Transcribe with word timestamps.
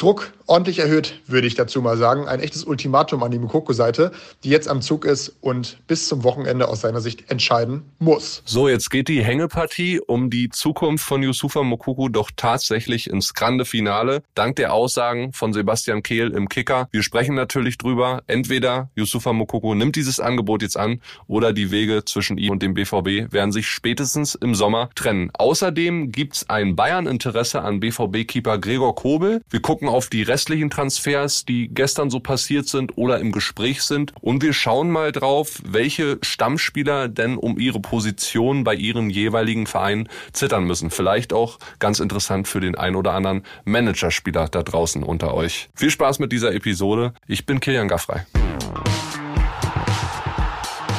Druck 0.00 0.32
ordentlich 0.46 0.78
erhöht, 0.80 1.20
würde 1.26 1.46
ich 1.46 1.54
dazu 1.54 1.82
mal 1.82 1.96
sagen. 1.96 2.26
Ein 2.26 2.40
echtes 2.40 2.64
Ultimatum 2.64 3.22
an 3.22 3.30
die 3.30 3.38
Mukoko-Seite, 3.38 4.12
die 4.42 4.48
jetzt 4.48 4.66
am 4.66 4.80
Zug 4.80 5.04
ist 5.04 5.36
und 5.40 5.78
bis 5.86 6.08
zum 6.08 6.24
Wochenende 6.24 6.68
aus 6.68 6.80
seiner 6.80 7.00
Sicht 7.00 7.30
entscheiden 7.30 7.84
muss. 7.98 8.42
So, 8.46 8.66
jetzt 8.68 8.90
geht 8.90 9.08
die 9.08 9.22
Hängepartie 9.22 10.00
um 10.00 10.30
die 10.30 10.48
Zukunft 10.48 11.04
von 11.04 11.22
Yusufa 11.22 11.62
Mukoko 11.62 12.08
doch 12.08 12.30
tatsächlich 12.34 13.10
ins 13.10 13.34
grande 13.34 13.64
Finale, 13.64 14.22
dank 14.34 14.56
der 14.56 14.72
Aussagen 14.72 15.32
von 15.34 15.52
Sebastian 15.52 16.02
Kehl 16.02 16.30
im 16.30 16.48
Kicker. 16.48 16.88
Wir 16.90 17.02
sprechen 17.02 17.34
natürlich 17.34 17.76
drüber, 17.76 18.22
entweder 18.26 18.90
Yusufa 18.96 19.34
Mukoko 19.34 19.74
nimmt 19.74 19.96
dieses 19.96 20.18
Angebot 20.18 20.62
jetzt 20.62 20.78
an 20.78 21.00
oder 21.28 21.52
die 21.52 21.70
Wege 21.70 22.04
zwischen 22.06 22.38
ihm 22.38 22.52
und 22.52 22.62
dem 22.62 22.72
BVB 22.72 23.32
werden 23.32 23.52
sich 23.52 23.68
spätestens 23.68 24.34
im 24.34 24.54
Sommer 24.54 24.88
trennen. 24.94 25.30
Außerdem 25.34 26.10
gibt's 26.10 26.48
ein 26.48 26.74
Bayern-Interesse 26.74 27.60
an 27.60 27.80
BVB-Keeper 27.80 28.58
Gregor 28.58 28.94
Kobel. 28.94 29.42
Wir 29.50 29.60
gucken 29.60 29.89
auf 29.90 30.08
die 30.08 30.22
restlichen 30.22 30.70
Transfers, 30.70 31.44
die 31.44 31.68
gestern 31.68 32.10
so 32.10 32.20
passiert 32.20 32.68
sind 32.68 32.96
oder 32.96 33.18
im 33.18 33.32
Gespräch 33.32 33.82
sind. 33.82 34.12
Und 34.20 34.42
wir 34.42 34.52
schauen 34.52 34.90
mal 34.90 35.12
drauf, 35.12 35.60
welche 35.64 36.18
Stammspieler 36.22 37.08
denn 37.08 37.36
um 37.36 37.58
ihre 37.58 37.80
Position 37.80 38.64
bei 38.64 38.74
ihren 38.74 39.10
jeweiligen 39.10 39.66
Vereinen 39.66 40.08
zittern 40.32 40.64
müssen. 40.64 40.90
Vielleicht 40.90 41.32
auch 41.32 41.58
ganz 41.78 42.00
interessant 42.00 42.48
für 42.48 42.60
den 42.60 42.74
ein 42.74 42.96
oder 42.96 43.12
anderen 43.12 43.42
Managerspieler 43.64 44.48
da 44.48 44.62
draußen 44.62 45.02
unter 45.02 45.34
euch. 45.34 45.68
Viel 45.74 45.90
Spaß 45.90 46.18
mit 46.18 46.32
dieser 46.32 46.54
Episode. 46.54 47.12
Ich 47.26 47.46
bin 47.46 47.60
Kilian 47.60 47.88
Gaffrey. 47.88 48.20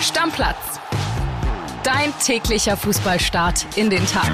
Stammplatz. 0.02 0.80
Dein 1.84 2.14
täglicher 2.24 2.78
Fußballstart 2.78 3.66
in 3.76 3.90
den 3.90 4.06
Tag. 4.06 4.32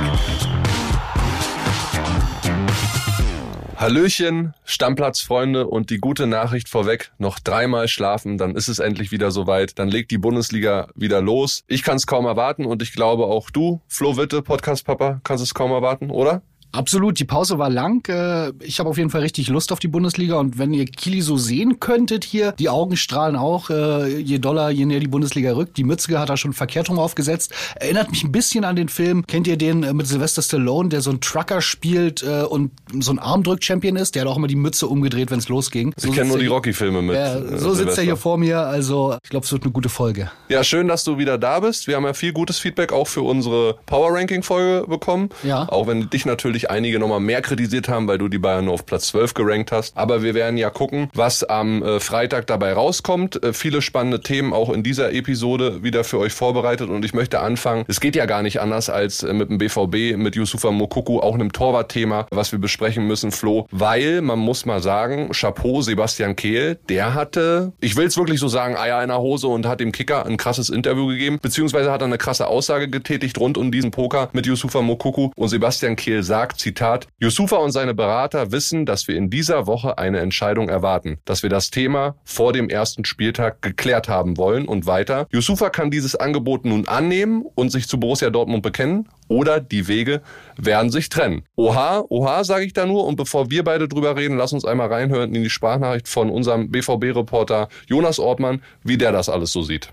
Hallöchen, 3.79 4.55
Stammplatzfreunde 4.65 5.67
und 5.67 5.91
die 5.91 5.99
gute 5.99 6.25
Nachricht 6.25 6.67
vorweg, 6.67 7.11
noch 7.19 7.37
dreimal 7.37 7.87
schlafen, 7.87 8.39
dann 8.39 8.55
ist 8.55 8.69
es 8.69 8.79
endlich 8.79 9.11
wieder 9.11 9.29
soweit, 9.29 9.77
dann 9.77 9.87
legt 9.87 10.09
die 10.09 10.17
Bundesliga 10.17 10.87
wieder 10.95 11.21
los. 11.21 11.63
Ich 11.67 11.83
kann 11.83 11.97
es 11.97 12.07
kaum 12.07 12.25
erwarten 12.25 12.65
und 12.65 12.81
ich 12.81 12.91
glaube 12.91 13.25
auch 13.25 13.51
du, 13.51 13.79
Flo 13.87 14.17
Witte, 14.17 14.41
Podcast 14.41 14.83
Papa, 14.83 15.21
kannst 15.23 15.43
es 15.43 15.53
kaum 15.53 15.69
erwarten, 15.69 16.09
oder? 16.09 16.41
Absolut, 16.77 17.19
die 17.19 17.25
Pause 17.25 17.57
war 17.57 17.69
lang. 17.69 18.07
Äh, 18.07 18.51
ich 18.63 18.79
habe 18.79 18.89
auf 18.89 18.97
jeden 18.97 19.09
Fall 19.09 19.21
richtig 19.21 19.47
Lust 19.47 19.71
auf 19.71 19.79
die 19.79 19.87
Bundesliga 19.87 20.35
und 20.35 20.59
wenn 20.59 20.73
ihr 20.73 20.85
Kili 20.85 21.21
so 21.21 21.35
sehen 21.35 21.79
könntet 21.79 22.23
hier, 22.23 22.51
die 22.53 22.69
Augen 22.69 22.97
strahlen 22.97 23.35
auch, 23.35 23.69
äh, 23.69 24.19
je 24.19 24.37
doller, 24.37 24.69
je 24.69 24.85
näher 24.85 24.99
die 24.99 25.07
Bundesliga 25.07 25.53
rückt. 25.53 25.77
Die 25.77 25.83
Mütze 25.83 26.19
hat 26.19 26.29
er 26.29 26.37
schon 26.37 26.53
verkehrt 26.53 26.89
rum 26.89 26.99
aufgesetzt. 26.99 27.51
Erinnert 27.75 28.11
mich 28.11 28.23
ein 28.23 28.31
bisschen 28.31 28.63
an 28.63 28.75
den 28.75 28.89
Film, 28.89 29.25
kennt 29.25 29.47
ihr 29.47 29.57
den 29.57 29.81
äh, 29.81 29.93
mit 29.93 30.05
Sylvester 30.05 30.43
Stallone, 30.43 30.89
der 30.89 31.01
so 31.01 31.09
einen 31.09 31.19
Trucker 31.19 31.61
spielt 31.61 32.23
und 32.23 32.71
so 32.99 33.11
ein 33.11 33.19
Armdrück-Champion 33.19 33.95
ist? 33.95 34.15
Der 34.15 34.21
hat 34.21 34.29
auch 34.29 34.37
immer 34.37 34.47
die 34.47 34.55
Mütze 34.55 34.87
umgedreht, 34.87 35.31
wenn 35.31 35.39
es 35.39 35.49
losging. 35.49 35.93
So 35.97 36.09
ich 36.09 36.15
kenne 36.15 36.29
nur 36.29 36.37
die 36.37 36.47
Rocky-Filme 36.47 37.01
mit. 37.01 37.15
Ja, 37.15 37.57
so 37.57 37.73
sitzt 37.73 37.97
er 37.97 38.03
hier 38.03 38.17
vor 38.17 38.37
mir, 38.37 38.59
also 38.59 39.17
ich 39.23 39.29
glaube, 39.29 39.45
es 39.45 39.51
wird 39.51 39.63
eine 39.63 39.71
gute 39.71 39.89
Folge. 39.89 40.29
Ja, 40.49 40.63
schön, 40.63 40.87
dass 40.87 41.03
du 41.03 41.17
wieder 41.17 41.37
da 41.37 41.59
bist. 41.59 41.87
Wir 41.87 41.95
haben 41.95 42.05
ja 42.05 42.13
viel 42.13 42.33
gutes 42.33 42.59
Feedback 42.59 42.93
auch 42.93 43.07
für 43.07 43.21
unsere 43.21 43.77
Power-Ranking-Folge 43.85 44.87
bekommen. 44.87 45.29
Ja. 45.43 45.67
Auch 45.69 45.87
wenn 45.87 46.09
dich 46.09 46.25
natürlich 46.25 46.66
einige 46.69 46.99
nochmal 46.99 47.19
mehr 47.19 47.41
kritisiert 47.41 47.89
haben, 47.89 48.07
weil 48.07 48.17
du 48.17 48.27
die 48.27 48.39
Bayern 48.39 48.65
nur 48.65 48.73
auf 48.73 48.85
Platz 48.85 49.07
12 49.07 49.33
gerankt 49.33 49.71
hast. 49.71 49.95
Aber 49.97 50.23
wir 50.23 50.33
werden 50.33 50.57
ja 50.57 50.69
gucken, 50.69 51.09
was 51.13 51.43
am 51.43 51.83
äh, 51.83 51.99
Freitag 51.99 52.47
dabei 52.47 52.73
rauskommt. 52.73 53.43
Äh, 53.43 53.53
viele 53.53 53.81
spannende 53.81 54.21
Themen 54.21 54.53
auch 54.53 54.71
in 54.71 54.83
dieser 54.83 55.13
Episode 55.13 55.83
wieder 55.83 56.03
für 56.03 56.19
euch 56.19 56.33
vorbereitet. 56.33 56.89
Und 56.89 57.03
ich 57.05 57.13
möchte 57.13 57.39
anfangen, 57.39 57.85
es 57.87 57.99
geht 57.99 58.15
ja 58.15 58.25
gar 58.25 58.41
nicht 58.41 58.61
anders 58.61 58.89
als 58.89 59.23
äh, 59.23 59.33
mit 59.33 59.49
dem 59.49 59.57
BVB, 59.57 60.17
mit 60.17 60.35
Yusufa 60.35 60.71
Mokuku, 60.71 61.19
auch 61.19 61.35
einem 61.35 61.51
Torwartthema, 61.51 62.27
was 62.31 62.51
wir 62.51 62.59
besprechen 62.59 63.07
müssen, 63.07 63.31
Flo. 63.31 63.67
Weil, 63.71 64.21
man 64.21 64.39
muss 64.39 64.65
mal 64.65 64.81
sagen, 64.81 65.31
Chapeau 65.31 65.81
Sebastian 65.81 66.35
Kehl, 66.35 66.77
der 66.89 67.13
hatte, 67.13 67.73
ich 67.79 67.95
will 67.95 68.07
es 68.07 68.17
wirklich 68.17 68.39
so 68.39 68.47
sagen, 68.47 68.75
Eier 68.75 69.01
in 69.01 69.09
der 69.09 69.19
Hose 69.19 69.47
und 69.47 69.65
hat 69.65 69.79
dem 69.79 69.91
Kicker 69.91 70.25
ein 70.25 70.37
krasses 70.37 70.69
Interview 70.69 71.07
gegeben, 71.07 71.39
beziehungsweise 71.41 71.91
hat 71.91 72.01
er 72.01 72.05
eine 72.05 72.17
krasse 72.17 72.47
Aussage 72.47 72.89
getätigt 72.89 73.39
rund 73.39 73.57
um 73.57 73.71
diesen 73.71 73.91
Poker 73.91 74.29
mit 74.33 74.45
Yusufa 74.45 74.81
Mokuku. 74.81 75.31
Und 75.35 75.49
Sebastian 75.49 75.95
Kehl 75.95 76.23
sagt, 76.23 76.56
Zitat, 76.57 77.07
Yusufa 77.19 77.57
und 77.57 77.71
seine 77.71 77.93
Berater 77.93 78.51
wissen, 78.51 78.85
dass 78.85 79.07
wir 79.07 79.15
in 79.15 79.29
dieser 79.29 79.67
Woche 79.67 79.97
eine 79.97 80.19
Entscheidung 80.19 80.69
erwarten, 80.69 81.19
dass 81.25 81.43
wir 81.43 81.49
das 81.49 81.71
Thema 81.71 82.15
vor 82.23 82.53
dem 82.53 82.69
ersten 82.69 83.05
Spieltag 83.05 83.61
geklärt 83.61 84.09
haben 84.09 84.37
wollen 84.37 84.67
und 84.67 84.85
weiter. 84.85 85.27
Yusufa 85.31 85.69
kann 85.69 85.91
dieses 85.91 86.15
Angebot 86.15 86.65
nun 86.65 86.87
annehmen 86.87 87.45
und 87.55 87.71
sich 87.71 87.87
zu 87.87 87.99
Borussia 87.99 88.29
Dortmund 88.29 88.63
bekennen 88.63 89.07
oder 89.27 89.59
die 89.59 89.87
Wege 89.87 90.21
werden 90.57 90.89
sich 90.91 91.09
trennen. 91.09 91.43
Oha, 91.55 92.03
oha, 92.09 92.43
sage 92.43 92.65
ich 92.65 92.73
da 92.73 92.85
nur. 92.85 93.05
Und 93.05 93.15
bevor 93.15 93.49
wir 93.49 93.63
beide 93.63 93.87
drüber 93.87 94.15
reden, 94.15 94.37
lass 94.37 94.53
uns 94.53 94.65
einmal 94.65 94.87
reinhören 94.87 95.33
in 95.35 95.43
die 95.43 95.49
Sprachnachricht 95.49 96.07
von 96.07 96.29
unserem 96.29 96.71
BVB-Reporter 96.71 97.69
Jonas 97.87 98.19
Ortmann, 98.19 98.61
wie 98.83 98.97
der 98.97 99.11
das 99.11 99.29
alles 99.29 99.51
so 99.51 99.61
sieht. 99.61 99.89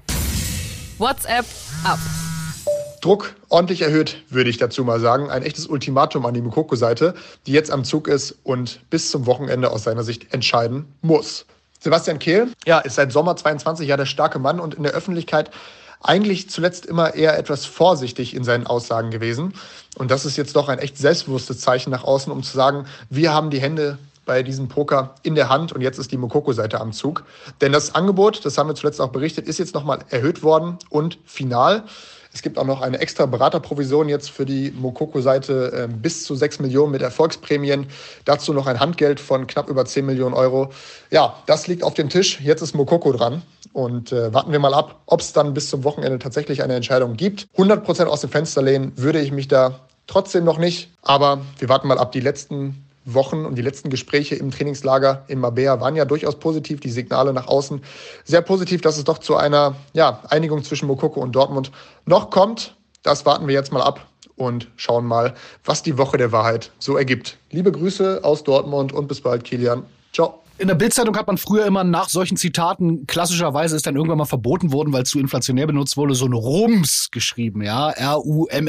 WhatsApp 0.98 1.44
ab. 1.84 1.98
Druck 3.04 3.34
ordentlich 3.50 3.82
erhöht, 3.82 4.22
würde 4.30 4.48
ich 4.48 4.56
dazu 4.56 4.82
mal 4.82 4.98
sagen. 4.98 5.30
Ein 5.30 5.42
echtes 5.42 5.66
Ultimatum 5.66 6.24
an 6.24 6.32
die 6.32 6.40
Mukoko-Seite, 6.40 7.14
die 7.46 7.52
jetzt 7.52 7.70
am 7.70 7.84
Zug 7.84 8.08
ist 8.08 8.36
und 8.44 8.80
bis 8.88 9.10
zum 9.10 9.26
Wochenende 9.26 9.70
aus 9.70 9.84
seiner 9.84 10.02
Sicht 10.02 10.32
entscheiden 10.32 10.86
muss. 11.02 11.44
Sebastian 11.80 12.18
Kehl 12.18 12.48
ja, 12.64 12.78
ist 12.78 12.94
seit 12.94 13.12
Sommer 13.12 13.36
22 13.36 13.86
ja 13.86 13.98
der 13.98 14.06
starke 14.06 14.38
Mann 14.38 14.58
und 14.58 14.72
in 14.74 14.84
der 14.84 14.92
Öffentlichkeit 14.92 15.50
eigentlich 16.00 16.48
zuletzt 16.48 16.86
immer 16.86 17.14
eher 17.14 17.38
etwas 17.38 17.66
vorsichtig 17.66 18.34
in 18.34 18.42
seinen 18.42 18.66
Aussagen 18.66 19.10
gewesen. 19.10 19.52
Und 19.96 20.10
das 20.10 20.24
ist 20.24 20.38
jetzt 20.38 20.56
doch 20.56 20.70
ein 20.70 20.78
echt 20.78 20.96
selbstbewusstes 20.96 21.60
Zeichen 21.60 21.90
nach 21.90 22.04
außen, 22.04 22.32
um 22.32 22.42
zu 22.42 22.56
sagen, 22.56 22.86
wir 23.10 23.34
haben 23.34 23.50
die 23.50 23.60
Hände 23.60 23.98
bei 24.24 24.42
diesem 24.42 24.68
Poker 24.68 25.14
in 25.22 25.34
der 25.34 25.50
Hand 25.50 25.72
und 25.72 25.82
jetzt 25.82 25.98
ist 25.98 26.10
die 26.10 26.16
Mokoko-Seite 26.16 26.80
am 26.80 26.92
Zug. 26.92 27.24
Denn 27.60 27.72
das 27.72 27.94
Angebot, 27.94 28.46
das 28.46 28.56
haben 28.56 28.68
wir 28.68 28.74
zuletzt 28.74 29.00
auch 29.00 29.10
berichtet, 29.10 29.46
ist 29.46 29.58
jetzt 29.58 29.74
nochmal 29.74 29.98
erhöht 30.08 30.42
worden 30.42 30.78
und 30.88 31.18
final. 31.26 31.84
Es 32.34 32.42
gibt 32.42 32.58
auch 32.58 32.66
noch 32.66 32.82
eine 32.82 32.98
extra 32.98 33.26
Beraterprovision 33.26 34.08
jetzt 34.08 34.28
für 34.28 34.44
die 34.44 34.72
Mokoko-Seite 34.72 35.86
äh, 35.88 35.88
bis 35.88 36.24
zu 36.24 36.34
6 36.34 36.58
Millionen 36.58 36.90
mit 36.90 37.00
Erfolgsprämien. 37.00 37.86
Dazu 38.24 38.52
noch 38.52 38.66
ein 38.66 38.80
Handgeld 38.80 39.20
von 39.20 39.46
knapp 39.46 39.68
über 39.68 39.86
10 39.86 40.04
Millionen 40.04 40.34
Euro. 40.34 40.70
Ja, 41.12 41.36
das 41.46 41.68
liegt 41.68 41.84
auf 41.84 41.94
dem 41.94 42.08
Tisch. 42.08 42.40
Jetzt 42.40 42.60
ist 42.60 42.74
Mokoko 42.74 43.12
dran. 43.12 43.42
Und 43.72 44.10
äh, 44.10 44.34
warten 44.34 44.50
wir 44.50 44.58
mal 44.58 44.74
ab, 44.74 45.02
ob 45.06 45.20
es 45.20 45.32
dann 45.32 45.54
bis 45.54 45.70
zum 45.70 45.84
Wochenende 45.84 46.18
tatsächlich 46.18 46.64
eine 46.64 46.74
Entscheidung 46.74 47.14
gibt. 47.14 47.46
100 47.52 47.84
Prozent 47.84 48.10
aus 48.10 48.20
dem 48.20 48.30
Fenster 48.30 48.62
lehnen 48.62 48.92
würde 48.96 49.20
ich 49.20 49.30
mich 49.30 49.46
da 49.46 49.86
trotzdem 50.08 50.42
noch 50.42 50.58
nicht. 50.58 50.90
Aber 51.02 51.40
wir 51.60 51.68
warten 51.68 51.86
mal 51.86 51.98
ab. 51.98 52.10
Die 52.10 52.20
letzten 52.20 52.84
Wochen 53.04 53.44
und 53.44 53.56
die 53.56 53.62
letzten 53.62 53.90
Gespräche 53.90 54.34
im 54.34 54.50
Trainingslager 54.50 55.24
in 55.28 55.38
Mabea 55.38 55.80
waren 55.80 55.96
ja 55.96 56.04
durchaus 56.04 56.38
positiv. 56.38 56.80
Die 56.80 56.90
Signale 56.90 57.32
nach 57.32 57.46
außen 57.46 57.82
sehr 58.24 58.42
positiv, 58.42 58.80
dass 58.80 58.96
es 58.96 59.04
doch 59.04 59.18
zu 59.18 59.36
einer 59.36 59.76
ja, 59.92 60.22
Einigung 60.28 60.62
zwischen 60.64 60.86
Mokoko 60.86 61.20
und 61.20 61.32
Dortmund 61.32 61.70
noch 62.06 62.30
kommt. 62.30 62.76
Das 63.02 63.26
warten 63.26 63.46
wir 63.46 63.54
jetzt 63.54 63.72
mal 63.72 63.82
ab 63.82 64.06
und 64.36 64.68
schauen 64.76 65.04
mal, 65.04 65.34
was 65.64 65.82
die 65.82 65.98
Woche 65.98 66.16
der 66.16 66.32
Wahrheit 66.32 66.70
so 66.78 66.96
ergibt. 66.96 67.36
Liebe 67.50 67.70
Grüße 67.70 68.20
aus 68.22 68.44
Dortmund 68.44 68.92
und 68.92 69.08
bis 69.08 69.20
bald, 69.20 69.44
Kilian. 69.44 69.84
Ciao. 70.12 70.43
In 70.56 70.68
der 70.68 70.76
Bildzeitung 70.76 71.16
hat 71.16 71.26
man 71.26 71.36
früher 71.36 71.66
immer 71.66 71.82
nach 71.82 72.08
solchen 72.08 72.36
Zitaten, 72.36 73.08
klassischerweise 73.08 73.74
ist 73.74 73.88
dann 73.88 73.96
irgendwann 73.96 74.18
mal 74.18 74.24
verboten 74.24 74.72
worden, 74.72 74.92
weil 74.92 75.02
es 75.02 75.10
zu 75.10 75.18
inflationär 75.18 75.66
benutzt 75.66 75.96
wurde, 75.96 76.14
so 76.14 76.26
ein 76.26 76.32
Rums 76.32 77.08
geschrieben, 77.10 77.60
ja, 77.62 77.90
R-U-M-M-M-M-M-M-S. 77.90 78.68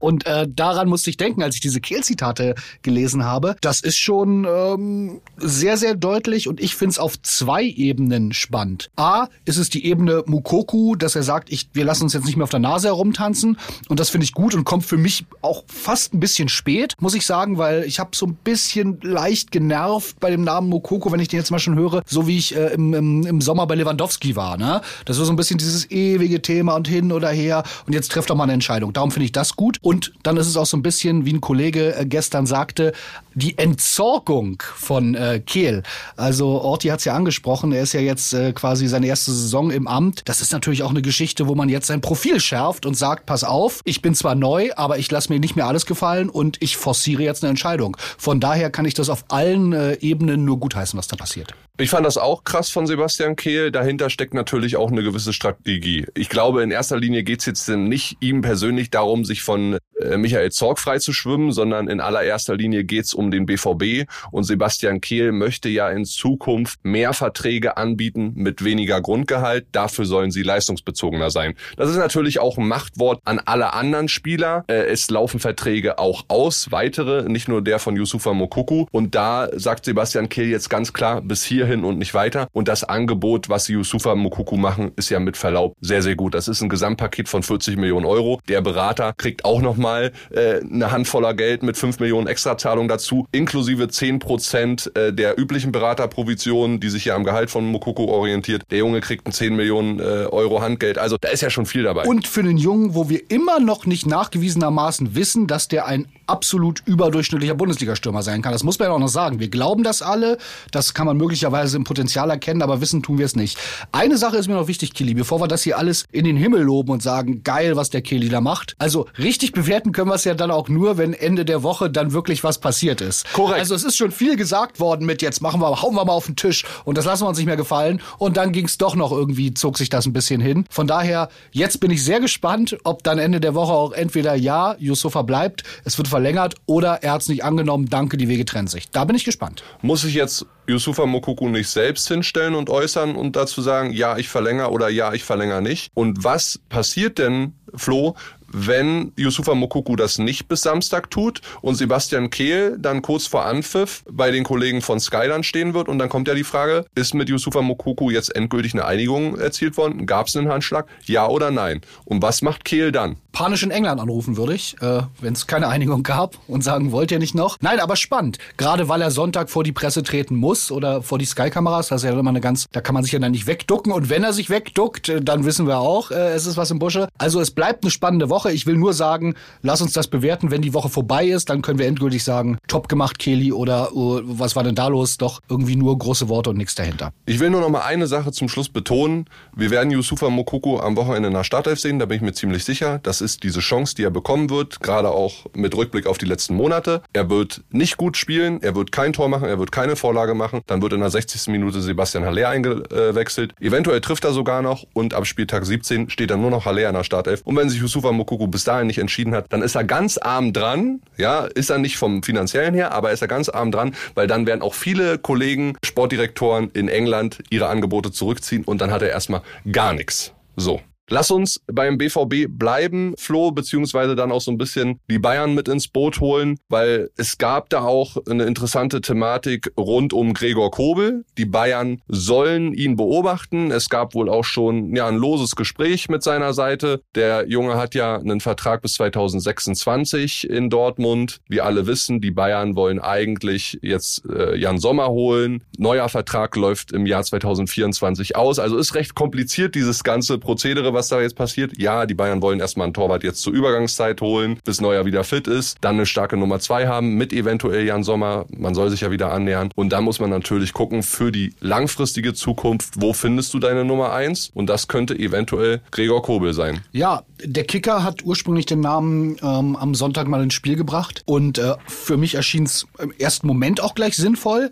Und 0.00 0.24
äh, 0.26 0.46
daran 0.48 0.88
musste 0.88 1.10
ich 1.10 1.16
denken, 1.16 1.42
als 1.42 1.56
ich 1.56 1.60
diese 1.60 1.80
Kehl-Zitate 1.80 2.54
gelesen 2.82 3.24
habe. 3.24 3.56
Das 3.62 3.80
ist 3.80 3.98
schon 3.98 4.46
ähm, 4.48 5.20
sehr, 5.38 5.76
sehr 5.76 5.96
deutlich 5.96 6.46
und 6.46 6.60
ich 6.60 6.76
finde 6.76 6.92
es 6.92 7.00
auf 7.00 7.20
zwei 7.20 7.64
Ebenen 7.64 8.32
spannend. 8.32 8.92
A, 8.94 9.26
ist 9.44 9.56
es 9.56 9.70
die 9.70 9.84
Ebene 9.84 10.22
Mukoku, 10.26 10.94
dass 10.94 11.16
er 11.16 11.24
sagt, 11.24 11.50
ich, 11.50 11.68
wir 11.72 11.84
lassen 11.84 12.04
uns 12.04 12.12
jetzt 12.12 12.26
nicht 12.26 12.36
mehr 12.36 12.44
auf 12.44 12.50
der 12.50 12.60
Nase 12.60 12.86
herumtanzen 12.86 13.58
und 13.88 13.98
das 13.98 14.08
finde 14.08 14.24
ich 14.24 14.32
gut 14.32 14.54
und 14.54 14.62
kommt 14.62 14.84
für 14.84 14.98
mich 14.98 15.26
auch 15.42 15.64
fast 15.66 16.14
ein 16.14 16.20
bisschen 16.20 16.48
spät, 16.48 16.94
muss 17.00 17.14
ich 17.14 17.26
sagen, 17.26 17.58
weil 17.58 17.82
ich 17.82 17.98
habe 17.98 18.10
so 18.14 18.24
ein 18.26 18.36
bisschen 18.36 19.00
leicht 19.02 19.50
genervt 19.50 20.20
bei 20.20 20.30
dem 20.30 20.43
Namen 20.44 20.68
Mokoko, 20.68 21.10
wenn 21.12 21.20
ich 21.20 21.28
den 21.28 21.38
jetzt 21.38 21.50
mal 21.50 21.58
schon 21.58 21.76
höre, 21.76 22.02
so 22.06 22.26
wie 22.26 22.38
ich 22.38 22.56
äh, 22.56 22.74
im, 22.74 22.94
im, 22.94 23.26
im 23.26 23.40
Sommer 23.40 23.66
bei 23.66 23.74
Lewandowski 23.74 24.36
war. 24.36 24.56
Ne? 24.56 24.80
Das 25.04 25.18
war 25.18 25.24
so 25.24 25.32
ein 25.32 25.36
bisschen 25.36 25.58
dieses 25.58 25.90
ewige 25.90 26.42
Thema 26.42 26.74
und 26.74 26.88
hin 26.88 27.12
oder 27.12 27.28
her. 27.28 27.62
Und 27.86 27.92
jetzt 27.92 28.12
trifft 28.12 28.30
doch 28.30 28.36
mal 28.36 28.44
eine 28.44 28.52
Entscheidung. 28.52 28.92
Darum 28.92 29.10
finde 29.10 29.24
ich 29.24 29.32
das 29.32 29.56
gut. 29.56 29.78
Und 29.82 30.12
dann 30.22 30.36
ist 30.36 30.46
es 30.46 30.56
auch 30.56 30.66
so 30.66 30.76
ein 30.76 30.82
bisschen, 30.82 31.24
wie 31.26 31.32
ein 31.32 31.40
Kollege 31.40 31.96
äh, 31.96 32.06
gestern 32.06 32.46
sagte, 32.46 32.92
die 33.34 33.58
Entsorgung 33.58 34.62
von 34.76 35.14
äh, 35.14 35.40
Kehl. 35.44 35.82
Also 36.16 36.60
Orti 36.60 36.88
hat 36.88 37.00
es 37.00 37.04
ja 37.04 37.14
angesprochen, 37.14 37.72
er 37.72 37.82
ist 37.82 37.92
ja 37.92 38.00
jetzt 38.00 38.32
äh, 38.34 38.52
quasi 38.52 38.86
seine 38.86 39.06
erste 39.06 39.32
Saison 39.32 39.70
im 39.70 39.86
Amt. 39.86 40.22
Das 40.26 40.40
ist 40.40 40.52
natürlich 40.52 40.82
auch 40.82 40.90
eine 40.90 41.02
Geschichte, 41.02 41.48
wo 41.48 41.54
man 41.54 41.68
jetzt 41.68 41.86
sein 41.86 42.00
Profil 42.00 42.40
schärft 42.40 42.86
und 42.86 42.94
sagt, 42.96 43.26
pass 43.26 43.44
auf, 43.44 43.80
ich 43.84 44.02
bin 44.02 44.14
zwar 44.14 44.34
neu, 44.34 44.70
aber 44.76 44.98
ich 44.98 45.10
lasse 45.10 45.32
mir 45.32 45.40
nicht 45.40 45.56
mehr 45.56 45.66
alles 45.66 45.86
gefallen 45.86 46.28
und 46.28 46.60
ich 46.60 46.76
forciere 46.76 47.22
jetzt 47.22 47.42
eine 47.42 47.50
Entscheidung. 47.50 47.96
Von 48.18 48.40
daher 48.40 48.70
kann 48.70 48.84
ich 48.84 48.94
das 48.94 49.08
auf 49.08 49.24
allen 49.28 49.72
äh, 49.72 49.94
Ebenen 50.00 50.44
nur 50.44 50.58
gutheißen, 50.58 50.98
was 50.98 51.08
da 51.08 51.16
passiert. 51.16 51.54
Ich 51.76 51.90
fand 51.90 52.06
das 52.06 52.18
auch 52.18 52.44
krass 52.44 52.70
von 52.70 52.86
Sebastian 52.86 53.34
Kehl. 53.34 53.72
Dahinter 53.72 54.08
steckt 54.08 54.32
natürlich 54.32 54.76
auch 54.76 54.92
eine 54.92 55.02
gewisse 55.02 55.32
Strategie. 55.32 56.06
Ich 56.14 56.28
glaube, 56.28 56.62
in 56.62 56.70
erster 56.70 56.96
Linie 56.96 57.24
geht 57.24 57.40
es 57.40 57.46
jetzt 57.46 57.68
nicht 57.68 58.16
ihm 58.20 58.42
persönlich 58.42 58.90
darum, 58.90 59.24
sich 59.24 59.42
von 59.42 59.78
äh, 60.00 60.16
Michael 60.16 60.52
Zorg 60.52 60.78
frei 60.78 61.00
zu 61.00 61.12
schwimmen, 61.12 61.50
sondern 61.50 61.88
in 61.88 62.00
allererster 62.00 62.54
Linie 62.54 62.84
geht 62.84 63.06
es 63.06 63.14
um 63.14 63.32
den 63.32 63.44
BVB. 63.44 64.08
Und 64.30 64.44
Sebastian 64.44 65.00
Kehl 65.00 65.32
möchte 65.32 65.68
ja 65.68 65.90
in 65.90 66.04
Zukunft 66.04 66.78
mehr 66.84 67.12
Verträge 67.12 67.76
anbieten 67.76 68.34
mit 68.36 68.62
weniger 68.62 69.00
Grundgehalt. 69.00 69.66
Dafür 69.72 70.04
sollen 70.04 70.30
sie 70.30 70.44
leistungsbezogener 70.44 71.30
sein. 71.30 71.54
Das 71.76 71.90
ist 71.90 71.96
natürlich 71.96 72.38
auch 72.38 72.56
ein 72.56 72.68
Machtwort 72.68 73.20
an 73.24 73.40
alle 73.40 73.72
anderen 73.72 74.06
Spieler. 74.06 74.62
Äh, 74.68 74.86
es 74.86 75.10
laufen 75.10 75.40
Verträge 75.40 75.98
auch 75.98 76.22
aus, 76.28 76.70
weitere, 76.70 77.28
nicht 77.28 77.48
nur 77.48 77.62
der 77.62 77.80
von 77.80 77.96
Yusufa 77.96 78.32
Mokuku. 78.32 78.86
Und 78.92 79.16
da 79.16 79.48
sagt 79.54 79.86
Sebastian 79.86 80.28
Kehl 80.28 80.46
jetzt 80.46 80.70
ganz 80.70 80.92
klar, 80.92 81.20
bis 81.20 81.42
hierhin 81.64 81.84
und 81.84 81.98
nicht 81.98 82.14
weiter. 82.14 82.48
Und 82.52 82.68
das 82.68 82.84
Angebot, 82.84 83.48
was 83.48 83.68
Yusufa 83.68 84.14
Mokuku 84.14 84.56
machen, 84.56 84.92
ist 84.96 85.10
ja 85.10 85.18
mit 85.18 85.36
Verlaub 85.36 85.76
sehr, 85.80 86.02
sehr 86.02 86.16
gut. 86.16 86.34
Das 86.34 86.48
ist 86.48 86.60
ein 86.60 86.68
Gesamtpaket 86.68 87.28
von 87.28 87.42
40 87.42 87.76
Millionen 87.76 88.06
Euro. 88.06 88.40
Der 88.48 88.60
Berater 88.60 89.14
kriegt 89.16 89.44
auch 89.44 89.60
nochmal 89.60 90.12
äh, 90.30 90.60
eine 90.60 90.92
Handvoller 90.92 91.34
Geld 91.34 91.62
mit 91.62 91.76
5 91.76 92.00
Millionen 92.00 92.26
Extrazahlung 92.26 92.88
dazu, 92.88 93.26
inklusive 93.32 93.88
10 93.88 94.18
Prozent 94.18 94.92
äh, 94.94 95.12
der 95.12 95.38
üblichen 95.38 95.72
Beraterprovisionen, 95.72 96.80
die 96.80 96.90
sich 96.90 97.06
ja 97.06 97.16
am 97.16 97.24
Gehalt 97.24 97.50
von 97.50 97.66
Mokuku 97.66 98.04
orientiert. 98.04 98.62
Der 98.70 98.78
Junge 98.78 99.00
kriegt 99.00 99.26
ein 99.26 99.32
10 99.32 99.56
Millionen 99.56 100.00
äh, 100.00 100.02
Euro 100.02 100.60
Handgeld. 100.60 100.98
Also 100.98 101.16
da 101.20 101.28
ist 101.28 101.40
ja 101.40 101.50
schon 101.50 101.66
viel 101.66 101.84
dabei. 101.84 102.04
Und 102.04 102.28
für 102.28 102.40
einen 102.40 102.58
Jungen, 102.58 102.94
wo 102.94 103.08
wir 103.08 103.30
immer 103.30 103.60
noch 103.60 103.86
nicht 103.86 104.06
nachgewiesenermaßen 104.06 105.14
wissen, 105.14 105.46
dass 105.46 105.68
der 105.68 105.86
ein 105.86 106.06
absolut 106.26 106.82
überdurchschnittlicher 106.86 107.54
Bundesliga-Stürmer 107.54 108.22
sein 108.22 108.42
kann. 108.42 108.52
Das 108.52 108.62
muss 108.62 108.78
man 108.78 108.88
ja 108.88 108.94
auch 108.94 108.98
noch 108.98 109.08
sagen. 109.08 109.40
Wir 109.40 109.48
glauben 109.48 109.82
das 109.82 110.02
alle. 110.02 110.38
Das 110.70 110.94
kann 110.94 111.06
man 111.06 111.16
möglicherweise 111.16 111.76
im 111.76 111.84
Potenzial 111.84 112.30
erkennen, 112.30 112.62
aber 112.62 112.80
wissen 112.80 113.02
tun 113.02 113.18
wir 113.18 113.26
es 113.26 113.36
nicht. 113.36 113.58
Eine 113.92 114.16
Sache 114.16 114.36
ist 114.36 114.48
mir 114.48 114.54
noch 114.54 114.68
wichtig, 114.68 114.94
Kili, 114.94 115.14
bevor 115.14 115.40
wir 115.40 115.48
das 115.48 115.62
hier 115.62 115.78
alles 115.78 116.04
in 116.12 116.24
den 116.24 116.36
Himmel 116.36 116.62
loben 116.62 116.90
und 116.90 117.02
sagen, 117.02 117.42
geil, 117.42 117.76
was 117.76 117.90
der 117.90 118.02
Kili 118.02 118.28
da 118.28 118.40
macht. 118.40 118.74
Also 118.78 119.06
richtig 119.18 119.52
bewerten 119.52 119.92
können 119.92 120.08
wir 120.08 120.14
es 120.14 120.24
ja 120.24 120.34
dann 120.34 120.50
auch 120.50 120.68
nur, 120.68 120.98
wenn 120.98 121.12
Ende 121.12 121.44
der 121.44 121.62
Woche 121.62 121.90
dann 121.90 122.12
wirklich 122.12 122.44
was 122.44 122.58
passiert 122.58 123.00
ist. 123.00 123.32
Korrekt. 123.32 123.60
Also 123.60 123.74
es 123.74 123.84
ist 123.84 123.96
schon 123.96 124.10
viel 124.10 124.36
gesagt 124.36 124.80
worden 124.80 125.06
mit 125.06 125.22
jetzt 125.22 125.40
machen 125.40 125.60
wir, 125.60 125.82
hauen 125.82 125.94
wir 125.94 126.04
mal 126.04 126.12
auf 126.12 126.26
den 126.26 126.36
Tisch 126.36 126.64
und 126.84 126.98
das 126.98 127.04
lassen 127.04 127.24
wir 127.24 127.28
uns 127.28 127.38
nicht 127.38 127.46
mehr 127.46 127.56
gefallen. 127.56 128.00
Und 128.18 128.36
dann 128.36 128.52
ging 128.52 128.66
es 128.66 128.78
doch 128.78 128.94
noch 128.94 129.12
irgendwie, 129.12 129.54
zog 129.54 129.78
sich 129.78 129.88
das 129.88 130.06
ein 130.06 130.12
bisschen 130.12 130.40
hin. 130.40 130.64
Von 130.70 130.86
daher, 130.86 131.28
jetzt 131.52 131.80
bin 131.80 131.90
ich 131.90 132.04
sehr 132.04 132.20
gespannt, 132.20 132.76
ob 132.84 133.02
dann 133.02 133.18
Ende 133.18 133.40
der 133.40 133.54
Woche 133.54 133.72
auch 133.72 133.92
entweder 133.92 134.34
ja, 134.34 134.76
Yusufa 134.78 135.22
bleibt, 135.22 135.62
es 135.84 135.98
wird 135.98 136.08
verlängert 136.14 136.54
oder 136.66 137.02
er 137.02 137.10
hat 137.10 137.22
es 137.22 137.28
nicht 137.28 137.42
angenommen, 137.42 137.88
danke, 137.90 138.16
die 138.16 138.28
Wege 138.28 138.44
trennen 138.44 138.68
sich. 138.68 138.88
Da 138.88 139.04
bin 139.04 139.16
ich 139.16 139.24
gespannt. 139.24 139.64
Muss 139.82 140.04
ich 140.04 140.14
jetzt 140.14 140.46
Yusufa 140.68 141.06
Mokuku 141.06 141.48
nicht 141.48 141.68
selbst 141.68 142.06
hinstellen 142.06 142.54
und 142.54 142.70
äußern 142.70 143.16
und 143.16 143.34
dazu 143.34 143.62
sagen, 143.62 143.90
ja, 143.90 144.16
ich 144.16 144.28
verlängere 144.28 144.70
oder 144.70 144.88
ja, 144.88 145.12
ich 145.12 145.24
verlängere 145.24 145.60
nicht? 145.60 145.90
Und 145.92 146.22
was 146.22 146.60
passiert 146.68 147.18
denn, 147.18 147.54
Flo, 147.74 148.14
wenn 148.54 149.12
Yusufa 149.16 149.54
Mokuku 149.54 149.96
das 149.96 150.18
nicht 150.18 150.48
bis 150.48 150.60
Samstag 150.60 151.10
tut 151.10 151.40
und 151.60 151.74
Sebastian 151.74 152.30
Kehl 152.30 152.76
dann 152.78 153.02
kurz 153.02 153.26
vor 153.26 153.44
Anpfiff 153.44 154.04
bei 154.08 154.30
den 154.30 154.44
Kollegen 154.44 154.80
von 154.80 155.00
Sky 155.00 155.26
dann 155.26 155.42
stehen 155.42 155.74
wird 155.74 155.88
und 155.88 155.98
dann 155.98 156.08
kommt 156.08 156.28
ja 156.28 156.34
die 156.34 156.44
Frage, 156.44 156.86
ist 156.94 157.14
mit 157.14 157.28
Yusufa 157.28 157.62
Mokuku 157.62 158.10
jetzt 158.10 158.34
endgültig 158.34 158.72
eine 158.74 158.84
Einigung 158.84 159.36
erzielt 159.36 159.76
worden? 159.76 160.06
Gab 160.06 160.28
es 160.28 160.36
einen 160.36 160.48
Handschlag? 160.48 160.86
Ja 161.04 161.28
oder 161.28 161.50
nein? 161.50 161.80
Und 162.04 162.22
was 162.22 162.42
macht 162.42 162.64
Kehl 162.64 162.92
dann? 162.92 163.16
Panisch 163.32 163.64
in 163.64 163.72
England 163.72 164.00
anrufen 164.00 164.36
würde 164.36 164.54
ich, 164.54 164.80
äh, 164.80 165.02
wenn 165.20 165.32
es 165.32 165.48
keine 165.48 165.66
Einigung 165.66 166.04
gab 166.04 166.36
und 166.46 166.62
sagen, 166.62 166.92
wollt 166.92 167.10
ihr 167.10 167.18
nicht 167.18 167.34
noch? 167.34 167.56
Nein, 167.60 167.80
aber 167.80 167.96
spannend. 167.96 168.38
Gerade 168.56 168.88
weil 168.88 169.02
er 169.02 169.10
Sonntag 169.10 169.50
vor 169.50 169.64
die 169.64 169.72
Presse 169.72 170.04
treten 170.04 170.36
muss 170.36 170.70
oder 170.70 171.02
vor 171.02 171.18
die 171.18 171.24
Sky-Kameras, 171.24 171.88
das 171.88 172.04
ist 172.04 172.08
ja 172.08 172.16
immer 172.16 172.30
eine 172.30 172.40
ganz, 172.40 172.66
da 172.70 172.80
kann 172.80 172.94
man 172.94 173.02
sich 173.02 173.12
ja 173.12 173.18
dann 173.18 173.32
nicht 173.32 173.48
wegducken 173.48 173.90
und 173.90 174.08
wenn 174.08 174.22
er 174.22 174.32
sich 174.32 174.50
wegduckt, 174.50 175.08
äh, 175.08 175.20
dann 175.20 175.44
wissen 175.44 175.66
wir 175.66 175.78
auch, 175.78 176.12
äh, 176.12 176.32
es 176.32 176.46
ist 176.46 176.56
was 176.56 176.70
im 176.70 176.78
Busche. 176.78 177.08
Also 177.18 177.40
es 177.40 177.50
bleibt 177.50 177.82
eine 177.82 177.90
spannende 177.90 178.30
Woche. 178.30 178.43
Ich 178.52 178.66
will 178.66 178.76
nur 178.76 178.92
sagen, 178.92 179.34
lass 179.62 179.80
uns 179.80 179.92
das 179.92 180.08
bewerten. 180.08 180.50
Wenn 180.50 180.62
die 180.62 180.74
Woche 180.74 180.88
vorbei 180.88 181.26
ist, 181.26 181.50
dann 181.50 181.62
können 181.62 181.78
wir 181.78 181.86
endgültig 181.86 182.24
sagen, 182.24 182.58
top 182.68 182.88
gemacht, 182.88 183.18
Kelly, 183.18 183.52
oder 183.52 183.94
uh, 183.94 184.20
was 184.24 184.56
war 184.56 184.64
denn 184.64 184.74
da 184.74 184.88
los? 184.88 185.16
Doch 185.16 185.40
irgendwie 185.48 185.76
nur 185.76 185.96
große 185.98 186.28
Worte 186.28 186.50
und 186.50 186.56
nichts 186.56 186.74
dahinter. 186.74 187.12
Ich 187.26 187.40
will 187.40 187.50
nur 187.50 187.60
noch 187.60 187.70
mal 187.70 187.82
eine 187.82 188.06
Sache 188.06 188.32
zum 188.32 188.48
Schluss 188.48 188.68
betonen. 188.68 189.26
Wir 189.54 189.70
werden 189.70 189.90
Yusufa 189.90 190.30
Mokuku 190.30 190.78
am 190.78 190.96
Wochenende 190.96 191.30
nach 191.30 191.44
Startelf 191.44 191.80
sehen, 191.80 191.98
da 191.98 192.06
bin 192.06 192.16
ich 192.16 192.22
mir 192.22 192.32
ziemlich 192.32 192.64
sicher. 192.64 192.98
Das 193.02 193.20
ist 193.20 193.42
diese 193.42 193.60
Chance, 193.60 193.94
die 193.94 194.04
er 194.04 194.10
bekommen 194.10 194.50
wird, 194.50 194.80
gerade 194.80 195.10
auch 195.10 195.46
mit 195.54 195.76
Rückblick 195.76 196.06
auf 196.06 196.18
die 196.18 196.26
letzten 196.26 196.54
Monate. 196.54 197.02
Er 197.12 197.30
wird 197.30 197.62
nicht 197.70 197.96
gut 197.96 198.16
spielen, 198.16 198.62
er 198.62 198.74
wird 198.74 198.92
kein 198.92 199.12
Tor 199.12 199.28
machen, 199.28 199.48
er 199.48 199.58
wird 199.58 199.72
keine 199.72 199.96
Vorlage 199.96 200.34
machen. 200.34 200.60
Dann 200.66 200.82
wird 200.82 200.92
in 200.92 201.00
der 201.00 201.10
60. 201.10 201.48
Minute 201.48 201.80
Sebastian 201.80 202.24
Haller 202.24 202.48
eingewechselt. 202.48 203.54
Eventuell 203.60 204.00
trifft 204.00 204.24
er 204.24 204.32
sogar 204.32 204.62
noch 204.62 204.84
und 204.92 205.14
ab 205.14 205.26
Spieltag 205.26 205.66
17 205.66 206.10
steht 206.10 206.30
dann 206.30 206.40
nur 206.40 206.50
noch 206.50 206.64
Haller 206.64 206.88
in 206.88 206.94
der 206.94 207.04
Startelf. 207.04 207.42
Und 207.44 207.56
wenn 207.56 207.68
sich 207.68 207.80
Yusufa 207.80 208.12
Mokuku 208.34 208.48
bis 208.48 208.64
dahin 208.64 208.86
nicht 208.86 208.98
entschieden 208.98 209.34
hat, 209.34 209.46
dann 209.52 209.62
ist 209.62 209.74
er 209.74 209.84
ganz 209.84 210.18
arm 210.18 210.52
dran. 210.52 211.00
Ja, 211.16 211.44
ist 211.44 211.70
er 211.70 211.78
nicht 211.78 211.96
vom 211.96 212.22
finanziellen 212.22 212.74
her, 212.74 212.92
aber 212.92 213.12
ist 213.12 213.22
er 213.22 213.28
ganz 213.28 213.48
arm 213.48 213.70
dran, 213.70 213.94
weil 214.14 214.26
dann 214.26 214.46
werden 214.46 214.62
auch 214.62 214.74
viele 214.74 215.18
Kollegen, 215.18 215.76
Sportdirektoren 215.84 216.70
in 216.74 216.88
England 216.88 217.38
ihre 217.50 217.68
Angebote 217.68 218.10
zurückziehen 218.10 218.64
und 218.64 218.80
dann 218.80 218.90
hat 218.90 219.02
er 219.02 219.10
erstmal 219.10 219.42
gar 219.70 219.92
nichts. 219.92 220.32
So. 220.56 220.80
Lass 221.10 221.30
uns 221.30 221.60
beim 221.66 221.98
BVB 221.98 222.46
bleiben, 222.48 223.14
Flo, 223.18 223.50
beziehungsweise 223.50 224.16
dann 224.16 224.32
auch 224.32 224.40
so 224.40 224.50
ein 224.50 224.56
bisschen 224.58 225.00
die 225.10 225.18
Bayern 225.18 225.54
mit 225.54 225.68
ins 225.68 225.88
Boot 225.88 226.20
holen, 226.20 226.58
weil 226.68 227.10
es 227.16 227.36
gab 227.36 227.68
da 227.68 227.82
auch 227.82 228.16
eine 228.26 228.44
interessante 228.44 229.02
Thematik 229.02 229.70
rund 229.78 230.14
um 230.14 230.32
Gregor 230.32 230.70
Kobel. 230.70 231.24
Die 231.36 231.44
Bayern 231.44 232.00
sollen 232.08 232.72
ihn 232.72 232.96
beobachten. 232.96 233.70
Es 233.70 233.90
gab 233.90 234.14
wohl 234.14 234.30
auch 234.30 234.44
schon 234.44 234.96
ja 234.96 235.06
ein 235.06 235.16
loses 235.16 235.56
Gespräch 235.56 236.08
mit 236.08 236.22
seiner 236.22 236.54
Seite. 236.54 237.02
Der 237.14 237.46
Junge 237.48 237.76
hat 237.76 237.94
ja 237.94 238.16
einen 238.16 238.40
Vertrag 238.40 238.80
bis 238.80 238.94
2026 238.94 240.48
in 240.48 240.70
Dortmund. 240.70 241.40
Wie 241.48 241.60
alle 241.60 241.86
wissen, 241.86 242.22
die 242.22 242.30
Bayern 242.30 242.76
wollen 242.76 242.98
eigentlich 242.98 243.78
jetzt 243.82 244.24
äh, 244.30 244.56
Jan 244.56 244.78
Sommer 244.78 245.08
holen. 245.08 245.62
Neuer 245.76 246.08
Vertrag 246.08 246.56
läuft 246.56 246.92
im 246.92 247.04
Jahr 247.04 247.22
2024 247.22 248.36
aus. 248.36 248.58
Also 248.58 248.78
ist 248.78 248.94
recht 248.94 249.14
kompliziert 249.14 249.74
dieses 249.74 250.02
ganze 250.02 250.38
Prozedere 250.38 250.93
was 250.94 251.08
da 251.08 251.20
jetzt 251.20 251.36
passiert. 251.36 251.72
Ja, 251.78 252.06
die 252.06 252.14
Bayern 252.14 252.42
wollen 252.42 252.60
erstmal 252.60 252.86
einen 252.86 252.94
Torwart 252.94 253.22
jetzt 253.24 253.42
zur 253.42 253.52
Übergangszeit 253.52 254.20
holen, 254.20 254.58
bis 254.64 254.80
Neuer 254.80 255.04
wieder 255.04 255.24
fit 255.24 255.46
ist, 255.46 255.78
dann 255.80 255.96
eine 255.96 256.06
starke 256.06 256.36
Nummer 256.36 256.60
zwei 256.60 256.86
haben 256.86 257.14
mit 257.14 257.32
eventuell 257.32 257.84
Jan 257.84 258.04
Sommer. 258.04 258.46
Man 258.56 258.74
soll 258.74 258.90
sich 258.90 259.02
ja 259.02 259.10
wieder 259.10 259.32
annähern. 259.32 259.70
Und 259.74 259.90
da 259.90 260.00
muss 260.00 260.20
man 260.20 260.30
natürlich 260.30 260.72
gucken 260.72 261.02
für 261.02 261.32
die 261.32 261.54
langfristige 261.60 262.34
Zukunft, 262.34 262.94
wo 262.96 263.12
findest 263.12 263.52
du 263.54 263.58
deine 263.58 263.84
Nummer 263.84 264.12
eins? 264.12 264.50
Und 264.54 264.66
das 264.66 264.88
könnte 264.88 265.18
eventuell 265.18 265.80
Gregor 265.90 266.22
Kobel 266.22 266.54
sein. 266.54 266.80
Ja, 266.92 267.22
der 267.44 267.64
Kicker 267.64 268.02
hat 268.02 268.24
ursprünglich 268.24 268.66
den 268.66 268.80
Namen 268.80 269.36
ähm, 269.42 269.76
am 269.76 269.94
Sonntag 269.94 270.28
mal 270.28 270.42
ins 270.42 270.54
Spiel 270.54 270.76
gebracht. 270.76 271.22
Und 271.26 271.58
äh, 271.58 271.74
für 271.86 272.16
mich 272.16 272.34
erschien 272.34 272.64
es 272.64 272.86
im 272.98 273.12
ersten 273.18 273.46
Moment 273.46 273.82
auch 273.82 273.94
gleich 273.94 274.16
sinnvoll. 274.16 274.70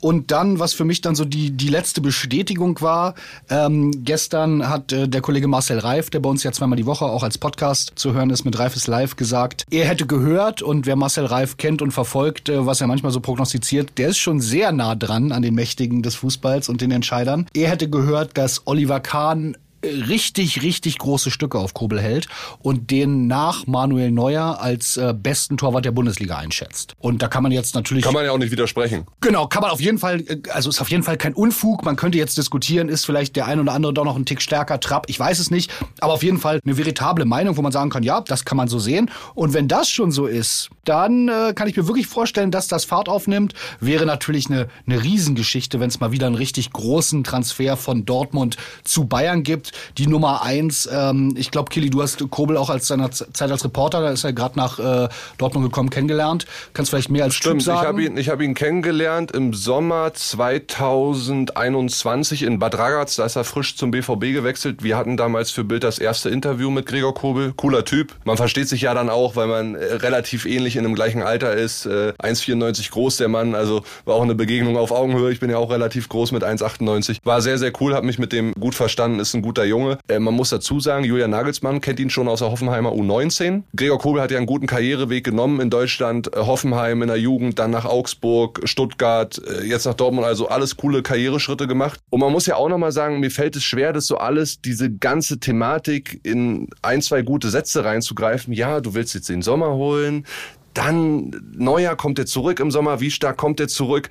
Und 0.00 0.30
dann, 0.30 0.58
was 0.58 0.74
für 0.74 0.84
mich 0.84 1.00
dann 1.00 1.14
so 1.14 1.24
die, 1.24 1.52
die 1.52 1.68
letzte 1.68 2.00
Bestätigung 2.00 2.80
war, 2.80 3.14
ähm, 3.48 4.04
gestern 4.04 4.68
hat 4.68 4.92
äh, 4.92 5.08
der 5.08 5.20
Kollege 5.20 5.48
Marcel 5.48 5.78
Reif, 5.78 6.10
der 6.10 6.20
bei 6.20 6.28
uns 6.28 6.42
ja 6.42 6.52
zweimal 6.52 6.76
die 6.76 6.86
Woche 6.86 7.04
auch 7.04 7.22
als 7.22 7.38
Podcast 7.38 7.92
zu 7.94 8.12
hören 8.12 8.30
ist 8.30 8.44
mit 8.44 8.58
Reif 8.58 8.74
ist 8.76 8.86
live, 8.86 9.16
gesagt, 9.16 9.64
er 9.70 9.86
hätte 9.86 10.06
gehört 10.06 10.62
und 10.62 10.86
wer 10.86 10.96
Marcel 10.96 11.26
Reif 11.26 11.56
kennt 11.56 11.82
und 11.82 11.92
verfolgt, 11.92 12.48
äh, 12.48 12.66
was 12.66 12.80
er 12.80 12.86
manchmal 12.86 13.12
so 13.12 13.20
prognostiziert, 13.20 13.98
der 13.98 14.08
ist 14.08 14.18
schon 14.18 14.40
sehr 14.40 14.72
nah 14.72 14.94
dran 14.94 15.32
an 15.32 15.42
den 15.42 15.54
Mächtigen 15.54 16.02
des 16.02 16.16
Fußballs 16.16 16.68
und 16.68 16.80
den 16.80 16.90
Entscheidern. 16.90 17.46
Er 17.54 17.70
hätte 17.70 17.88
gehört, 17.88 18.36
dass 18.36 18.66
Oliver 18.66 19.00
Kahn 19.00 19.56
richtig, 19.84 20.62
richtig 20.62 20.98
große 20.98 21.30
Stücke 21.30 21.58
auf 21.58 21.74
Kobel 21.74 22.00
hält 22.00 22.28
und 22.60 22.90
den 22.90 23.26
nach 23.26 23.66
Manuel 23.66 24.10
Neuer 24.10 24.60
als 24.60 24.96
äh, 24.96 25.14
besten 25.16 25.56
Torwart 25.56 25.84
der 25.84 25.92
Bundesliga 25.92 26.36
einschätzt. 26.36 26.94
Und 26.98 27.22
da 27.22 27.28
kann 27.28 27.42
man 27.42 27.52
jetzt 27.52 27.74
natürlich. 27.74 28.04
Kann 28.04 28.14
man 28.14 28.24
ja 28.24 28.32
auch 28.32 28.38
nicht 28.38 28.52
widersprechen. 28.52 29.06
Genau, 29.20 29.46
kann 29.46 29.62
man 29.62 29.70
auf 29.70 29.80
jeden 29.80 29.98
Fall, 29.98 30.20
äh, 30.20 30.38
also 30.50 30.70
ist 30.70 30.80
auf 30.80 30.90
jeden 30.90 31.02
Fall 31.02 31.16
kein 31.16 31.34
Unfug. 31.34 31.84
Man 31.84 31.96
könnte 31.96 32.18
jetzt 32.18 32.38
diskutieren, 32.38 32.88
ist 32.88 33.04
vielleicht 33.04 33.36
der 33.36 33.46
ein 33.46 33.60
oder 33.60 33.72
andere 33.72 33.92
doch 33.92 34.04
noch 34.04 34.16
ein 34.16 34.24
Tick 34.24 34.40
stärker 34.40 34.80
Trapp. 34.80 35.06
Ich 35.08 35.18
weiß 35.18 35.38
es 35.38 35.50
nicht. 35.50 35.70
Aber 36.00 36.12
auf 36.12 36.22
jeden 36.22 36.38
Fall 36.38 36.60
eine 36.64 36.76
veritable 36.76 37.24
Meinung, 37.24 37.56
wo 37.56 37.62
man 37.62 37.72
sagen 37.72 37.90
kann, 37.90 38.02
ja, 38.02 38.20
das 38.20 38.44
kann 38.44 38.56
man 38.56 38.68
so 38.68 38.78
sehen. 38.78 39.10
Und 39.34 39.52
wenn 39.52 39.68
das 39.68 39.88
schon 39.88 40.12
so 40.12 40.26
ist, 40.26 40.70
dann 40.84 41.28
äh, 41.28 41.52
kann 41.54 41.68
ich 41.68 41.76
mir 41.76 41.86
wirklich 41.86 42.06
vorstellen, 42.06 42.50
dass 42.50 42.68
das 42.68 42.84
Fahrt 42.84 43.08
aufnimmt. 43.08 43.54
Wäre 43.80 44.06
natürlich 44.06 44.46
eine, 44.46 44.68
eine 44.86 45.02
Riesengeschichte, 45.02 45.80
wenn 45.80 45.88
es 45.88 46.00
mal 46.00 46.12
wieder 46.12 46.26
einen 46.26 46.36
richtig 46.36 46.72
großen 46.72 47.24
Transfer 47.24 47.76
von 47.76 48.04
Dortmund 48.04 48.56
zu 48.84 49.06
Bayern 49.06 49.42
gibt 49.42 49.71
die 49.98 50.06
Nummer 50.06 50.42
eins. 50.42 50.88
Ähm, 50.92 51.34
ich 51.36 51.50
glaube, 51.50 51.70
Kili, 51.70 51.90
du 51.90 52.02
hast 52.02 52.30
Kobel 52.30 52.56
auch 52.56 52.70
als 52.70 52.86
seiner 52.86 53.10
Zeit 53.10 53.50
als 53.50 53.64
Reporter, 53.64 54.00
da 54.00 54.10
ist 54.10 54.24
er 54.24 54.32
gerade 54.32 54.58
nach 54.58 54.78
äh, 54.78 55.08
Dortmund 55.38 55.66
gekommen, 55.66 55.90
kennengelernt. 55.90 56.46
Kannst 56.72 56.90
vielleicht 56.90 57.10
mehr 57.10 57.24
als 57.24 57.34
Stimmt, 57.34 57.60
typ 57.60 57.66
sagen? 57.66 57.80
ich 57.80 57.86
habe 57.86 58.02
ihn, 58.02 58.16
ich 58.16 58.28
hab 58.28 58.40
ihn 58.40 58.54
kennengelernt 58.54 59.32
im 59.32 59.54
Sommer 59.54 60.14
2021 60.14 62.42
in 62.42 62.58
Bad 62.58 62.78
Ragaz. 62.78 63.16
Da 63.16 63.24
ist 63.24 63.36
er 63.36 63.44
frisch 63.44 63.76
zum 63.76 63.90
BVB 63.90 64.32
gewechselt. 64.32 64.82
Wir 64.82 64.96
hatten 64.96 65.16
damals 65.16 65.50
für 65.50 65.64
Bild 65.64 65.84
das 65.84 65.98
erste 65.98 66.30
Interview 66.30 66.70
mit 66.70 66.86
Gregor 66.86 67.14
Kobel. 67.14 67.52
Cooler 67.56 67.84
Typ. 67.84 68.14
Man 68.24 68.36
versteht 68.36 68.68
sich 68.68 68.82
ja 68.82 68.94
dann 68.94 69.10
auch, 69.10 69.36
weil 69.36 69.46
man 69.46 69.74
äh, 69.74 69.94
relativ 69.94 70.46
ähnlich 70.46 70.76
in 70.76 70.84
dem 70.84 70.94
gleichen 70.94 71.22
Alter 71.22 71.54
ist. 71.54 71.86
Äh, 71.86 72.12
1,94 72.22 72.90
groß 72.90 73.16
der 73.16 73.28
Mann, 73.28 73.54
also 73.54 73.82
war 74.04 74.14
auch 74.14 74.22
eine 74.22 74.34
Begegnung 74.34 74.76
auf 74.76 74.92
Augenhöhe. 74.92 75.32
Ich 75.32 75.40
bin 75.40 75.50
ja 75.50 75.58
auch 75.58 75.70
relativ 75.70 76.08
groß 76.08 76.32
mit 76.32 76.44
1,98. 76.44 77.18
War 77.24 77.40
sehr, 77.40 77.58
sehr 77.58 77.72
cool, 77.80 77.94
habe 77.94 78.06
mich 78.06 78.18
mit 78.18 78.32
dem 78.32 78.52
gut 78.54 78.74
verstanden, 78.74 79.20
ist 79.20 79.34
ein 79.34 79.42
guter 79.42 79.61
Junge. 79.64 79.98
Äh, 80.08 80.18
man 80.18 80.34
muss 80.34 80.50
dazu 80.50 80.80
sagen, 80.80 81.04
Julian 81.04 81.30
Nagelsmann 81.30 81.80
kennt 81.80 82.00
ihn 82.00 82.10
schon 82.10 82.28
aus 82.28 82.40
der 82.40 82.50
Hoffenheimer 82.50 82.92
U19. 82.92 83.62
Gregor 83.74 83.98
Kobel 83.98 84.22
hat 84.22 84.30
ja 84.30 84.38
einen 84.38 84.46
guten 84.46 84.66
Karriereweg 84.66 85.24
genommen 85.24 85.60
in 85.60 85.70
Deutschland. 85.70 86.34
Äh, 86.34 86.40
Hoffenheim 86.40 87.02
in 87.02 87.08
der 87.08 87.18
Jugend, 87.18 87.58
dann 87.58 87.70
nach 87.70 87.84
Augsburg, 87.84 88.60
Stuttgart, 88.64 89.40
äh, 89.46 89.64
jetzt 89.64 89.86
nach 89.86 89.94
Dortmund. 89.94 90.26
Also 90.26 90.48
alles 90.48 90.76
coole 90.76 91.02
Karriereschritte 91.02 91.66
gemacht. 91.66 92.00
Und 92.10 92.20
man 92.20 92.32
muss 92.32 92.46
ja 92.46 92.56
auch 92.56 92.68
nochmal 92.68 92.92
sagen, 92.92 93.20
mir 93.20 93.30
fällt 93.30 93.56
es 93.56 93.64
schwer, 93.64 93.92
das 93.92 94.06
so 94.06 94.18
alles, 94.18 94.60
diese 94.60 94.90
ganze 94.90 95.40
Thematik 95.40 96.20
in 96.22 96.68
ein, 96.82 97.02
zwei 97.02 97.22
gute 97.22 97.50
Sätze 97.50 97.84
reinzugreifen. 97.84 98.52
Ja, 98.52 98.80
du 98.80 98.94
willst 98.94 99.14
jetzt 99.14 99.28
den 99.28 99.42
Sommer 99.42 99.74
holen, 99.74 100.26
dann 100.74 101.30
Neuer 101.54 101.96
kommt 101.96 102.18
er 102.18 102.26
zurück 102.26 102.60
im 102.60 102.70
Sommer, 102.70 103.00
wie 103.00 103.10
stark 103.10 103.36
kommt 103.36 103.60
er 103.60 103.68
zurück? 103.68 104.08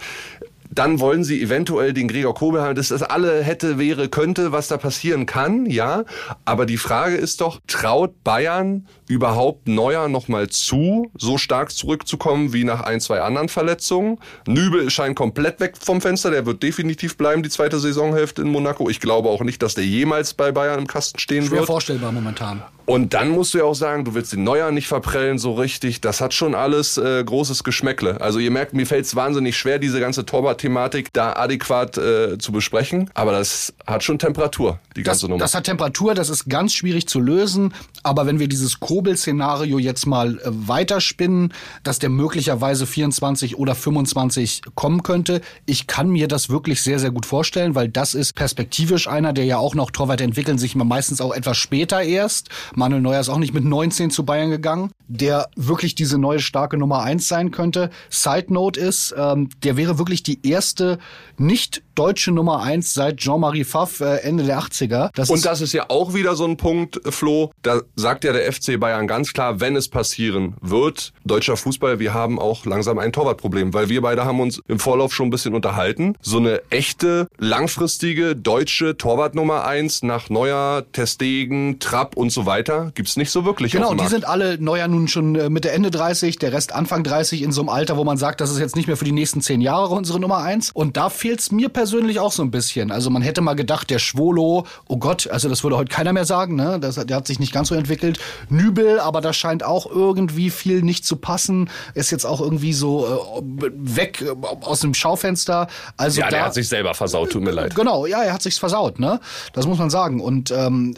Dann 0.72 1.00
wollen 1.00 1.24
sie 1.24 1.42
eventuell 1.42 1.94
den 1.94 2.08
Gregor 2.08 2.34
Kobel 2.34 2.62
haben. 2.62 2.76
dass 2.76 2.90
das 2.90 3.04
alle 3.04 3.44
hätte, 3.44 3.78
wäre, 3.78 4.10
könnte, 4.10 4.52
was 4.52 4.68
da 4.68 4.78
passieren 4.78 5.26
kann, 5.26 5.66
ja. 5.66 6.04
Aber 6.46 6.66
die 6.66 6.78
Frage 6.78 7.16
ist 7.16 7.42
doch, 7.42 7.60
traut 7.68 8.24
Bayern 8.24 8.88
überhaupt 9.08 9.68
Neuer 9.68 10.08
nochmal 10.08 10.48
zu, 10.48 11.12
so 11.18 11.38
stark 11.38 11.72
zurückzukommen 11.72 12.54
wie 12.54 12.64
nach 12.64 12.82
ein, 12.82 13.02
zwei 13.02 13.22
anderen 13.22 13.50
Verletzungen? 13.50 14.20
Nübel 14.48 14.90
scheint 14.90 15.16
komplett 15.16 15.60
weg 15.60 15.76
vom 15.80 16.02
Fenster. 16.02 16.32
Der 16.32 16.46
wird 16.46 16.64
definitiv 16.64 17.18
bleiben, 17.18 17.44
die 17.44 17.50
zweite 17.50 17.80
Saisonhälfte 17.80 18.42
in 18.42 18.50
Monaco. 18.50 18.90
Ich 18.90 19.00
glaube 19.00 19.30
auch 19.30 19.42
nicht, 19.42 19.62
dass 19.62 19.76
der 19.76 19.86
jemals 19.86 20.34
bei 20.34 20.52
Bayern 20.52 20.80
im 20.80 20.88
Kasten 20.88 21.20
stehen 21.20 21.46
Schwer 21.46 21.60
wird. 21.60 21.68
vorstellbar 21.68 22.12
momentan. 22.12 22.64
Und 22.86 23.14
dann 23.14 23.30
musst 23.30 23.54
du 23.54 23.60
ja 23.60 23.64
auch 23.64 23.76
sagen, 23.76 24.06
du 24.06 24.16
willst 24.16 24.34
den 24.34 24.44
Neuer 24.44 24.72
nicht 24.72 24.88
verprellen 24.88 25.38
so 25.38 25.54
richtig. 25.54 26.02
Das 26.02 26.20
hat 26.20 26.34
schon 26.34 26.56
alles 26.56 26.98
äh, 26.98 27.24
großes 27.24 27.64
Geschmäckle. 27.64 28.20
Also 28.20 28.40
ihr 28.40 28.52
merkt, 28.52 28.74
mir 28.74 28.86
fällt 28.86 29.06
es 29.06 29.16
wahnsinnig 29.16 29.56
schwer, 29.56 29.80
diese 29.80 30.00
ganze 30.00 30.26
Torwart-Thematik 30.62 31.14
da 31.14 31.34
adäquat 31.34 31.98
äh, 31.98 32.38
zu 32.38 32.52
besprechen. 32.52 33.10
Aber 33.14 33.32
das 33.32 33.74
hat 33.86 34.04
schon 34.04 34.20
Temperatur, 34.20 34.80
die 34.96 35.04
ganze 35.04 35.22
das, 35.22 35.30
Nummer. 35.30 35.40
Das 35.40 35.56
hat 35.56 35.66
Temperatur, 35.66 36.14
das 36.14 36.30
ist 36.30 36.50
ganz 36.50 36.74
schwierig 36.74 37.08
zu 37.08 37.20
lösen. 37.20 37.74
Aber 38.04 38.26
wenn 38.26 38.40
wir 38.40 38.48
dieses 38.48 38.80
Kobel-Szenario 38.80 39.80
jetzt 39.80 40.06
mal 40.06 40.38
äh, 40.40 40.42
weiterspinnen, 40.46 41.54
dass 41.84 42.00
der 42.00 42.10
möglicherweise 42.10 42.86
24 42.86 43.58
oder 43.58 43.76
25 43.76 44.62
kommen 44.76 45.04
könnte, 45.04 45.42
ich 45.66 45.88
kann 45.88 46.10
mir 46.10 46.28
das 46.28 46.50
wirklich 46.50 46.82
sehr, 46.82 47.00
sehr 47.00 47.12
gut 47.12 47.26
vorstellen, 47.26 47.76
weil 47.76 47.90
das 47.90 48.14
ist 48.14 48.34
perspektivisch 48.36 49.08
einer, 49.08 49.34
der 49.34 49.46
ja 49.46 49.58
auch 49.58 49.76
noch 49.76 49.92
Torwart 49.92 50.22
entwickeln 50.22 50.58
sich 50.58 50.76
meistens 50.76 51.22
auch 51.22 51.34
etwas 51.34 51.58
später 51.58 52.02
erst. 52.02 52.50
Manuel 52.76 53.02
Neuer 53.02 53.20
ist 53.20 53.30
auch 53.30 53.38
nicht 53.38 53.54
mit 53.54 53.64
19 53.64 54.12
zu 54.12 54.26
Bayern 54.26 54.50
gegangen, 54.50 54.92
der 55.08 55.48
wirklich 55.56 55.96
diese 55.96 56.18
neue 56.18 56.40
starke 56.40 56.78
Nummer 56.78 57.02
eins 57.02 57.28
sein 57.28 57.52
könnte. 57.52 57.90
Side 58.10 58.54
Note 58.54 58.80
ist, 58.80 59.14
ähm, 59.18 59.50
der 59.64 59.78
wäre 59.78 59.98
wirklich 59.98 60.24
die 60.24 60.40
erste 60.52 61.00
nicht 61.38 61.82
deutsche 61.96 62.32
Nummer 62.32 62.62
eins 62.62 62.94
seit 62.94 63.18
Jean-Marie 63.18 63.66
Pfaff 63.66 64.00
äh, 64.00 64.18
Ende 64.18 64.44
der 64.44 64.60
80er. 64.60 65.10
Das 65.16 65.30
Und 65.30 65.46
das 65.46 65.62
ist 65.62 65.74
ja 65.74 65.86
auch 65.90 66.14
wieder 66.14 66.36
so 66.36 66.46
ein 66.46 66.58
Punkt, 66.58 67.02
Flo. 67.14 67.52
Da 67.64 67.82
sagt 67.96 68.24
ja 68.24 68.34
der 68.34 68.52
FC 68.52 68.80
Bayern 68.80 69.08
ganz 69.08 69.34
klar, 69.34 69.60
wenn 69.60 69.76
es 69.76 69.88
passieren 69.88 70.56
wird, 70.62 71.14
deutscher 71.26 71.58
Fußball, 71.58 72.00
wir 72.00 72.14
haben 72.14 72.40
auch 72.40 72.66
langsam 72.66 73.00
ein 73.00 73.12
Torwartproblem, 73.12 73.74
weil 73.74 73.90
wir 73.90 74.02
beide 74.02 74.26
haben 74.26 74.40
uns 74.40 74.62
im 74.68 74.80
Vorlauf 74.80 75.14
schon 75.14 75.28
ein 75.28 75.32
bisschen 75.32 75.54
unterhalten. 75.54 76.16
So 76.22 76.38
eine 76.38 76.62
echte, 76.70 77.28
langfristige 77.38 78.36
deutsche 78.36 78.98
Torwart 78.98 79.36
Nummer 79.36 79.66
eins 79.66 80.04
nach 80.04 80.30
Neuer, 80.30 80.84
Testegen, 80.92 81.80
Trapp 81.80 82.16
und 82.16 82.32
so 82.32 82.46
weiter 82.46 82.92
gibt's 82.96 83.18
nicht 83.18 83.32
so 83.32 83.46
wirklich. 83.46 83.72
Genau, 83.72 83.94
die 83.94 84.08
sind 84.08 84.26
alle 84.26 84.62
Neuer 84.62 84.88
nun 84.88 85.08
schon 85.08 85.36
äh, 85.36 85.50
Mitte 85.50 85.72
Ende 85.72 85.92
30, 85.92 86.38
der 86.38 86.54
Rest 86.54 86.74
Anfang 86.74 87.04
30 87.04 87.42
in 87.42 87.52
so 87.52 87.62
einem 87.62 87.70
Alter, 87.70 87.98
wo 87.98 88.04
man 88.04 88.18
sagt, 88.18 88.42
das 88.42 88.52
ist 88.52 88.60
jetzt 88.60 88.76
nicht 88.76 88.88
mehr 88.88 88.98
für 88.98 89.06
die 89.06 89.12
nächsten 89.12 89.42
zehn 89.42 89.62
Jahre 89.62 89.94
unsere 89.94 90.20
Nummer 90.20 90.41
eins. 90.42 90.72
Und 90.74 90.98
da 90.98 91.10
fehlt's 91.10 91.52
mir 91.52 91.70
persönlich 91.70 92.20
auch 92.20 92.32
so 92.32 92.44
ein 92.44 92.52
bisschen. 92.52 92.92
Also 92.92 93.10
man 93.10 93.22
hätte 93.22 93.42
mal 93.42 93.56
gedacht, 93.56 93.90
der 93.90 94.00
Schwolo, 94.00 94.66
oh 94.88 94.98
Gott, 94.98 95.28
also 95.30 95.50
das 95.50 95.64
würde 95.64 95.78
heute 95.78 95.90
keiner 95.90 96.14
mehr 96.14 96.26
sagen, 96.26 96.56
ne? 96.56 96.80
Das, 96.80 96.96
der 96.96 97.16
hat 97.18 97.28
sich 97.28 97.40
nicht 97.40 97.54
ganz 97.54 97.70
so 97.70 97.76
entwickelt. 97.76 98.20
Nübel, 98.50 99.00
aber 99.00 99.22
da 99.22 99.34
scheint 99.34 99.64
auch 99.64 99.86
irgendwie 99.90 100.50
viel 100.50 100.82
nicht 100.82 101.06
zu 101.06 101.16
passen. 101.16 101.70
Ist 101.94 102.12
jetzt 102.12 102.26
auch 102.26 102.42
irgendwie 102.42 102.74
so 102.74 103.06
äh, 103.38 103.72
weg 103.74 104.22
äh, 104.22 104.34
aus 104.62 104.82
dem 104.82 104.94
Schaufenster. 104.94 105.68
Also 105.98 106.22
ja, 106.22 106.28
da, 106.28 106.38
der 106.38 106.46
hat 106.46 106.54
sich 106.54 106.68
selber 106.68 106.94
versaut, 106.94 107.32
tut 107.32 107.44
mir 107.44 107.52
leid. 107.52 107.76
Genau, 107.76 108.06
ja, 108.06 108.24
er 108.24 108.34
hat 108.34 108.42
sich's 108.42 108.58
versaut, 108.58 109.00
ne? 109.00 109.20
Das 109.54 109.68
muss 109.68 109.78
man 109.78 109.90
sagen. 109.90 110.22
Und 110.22 110.52
ähm, 110.52 110.96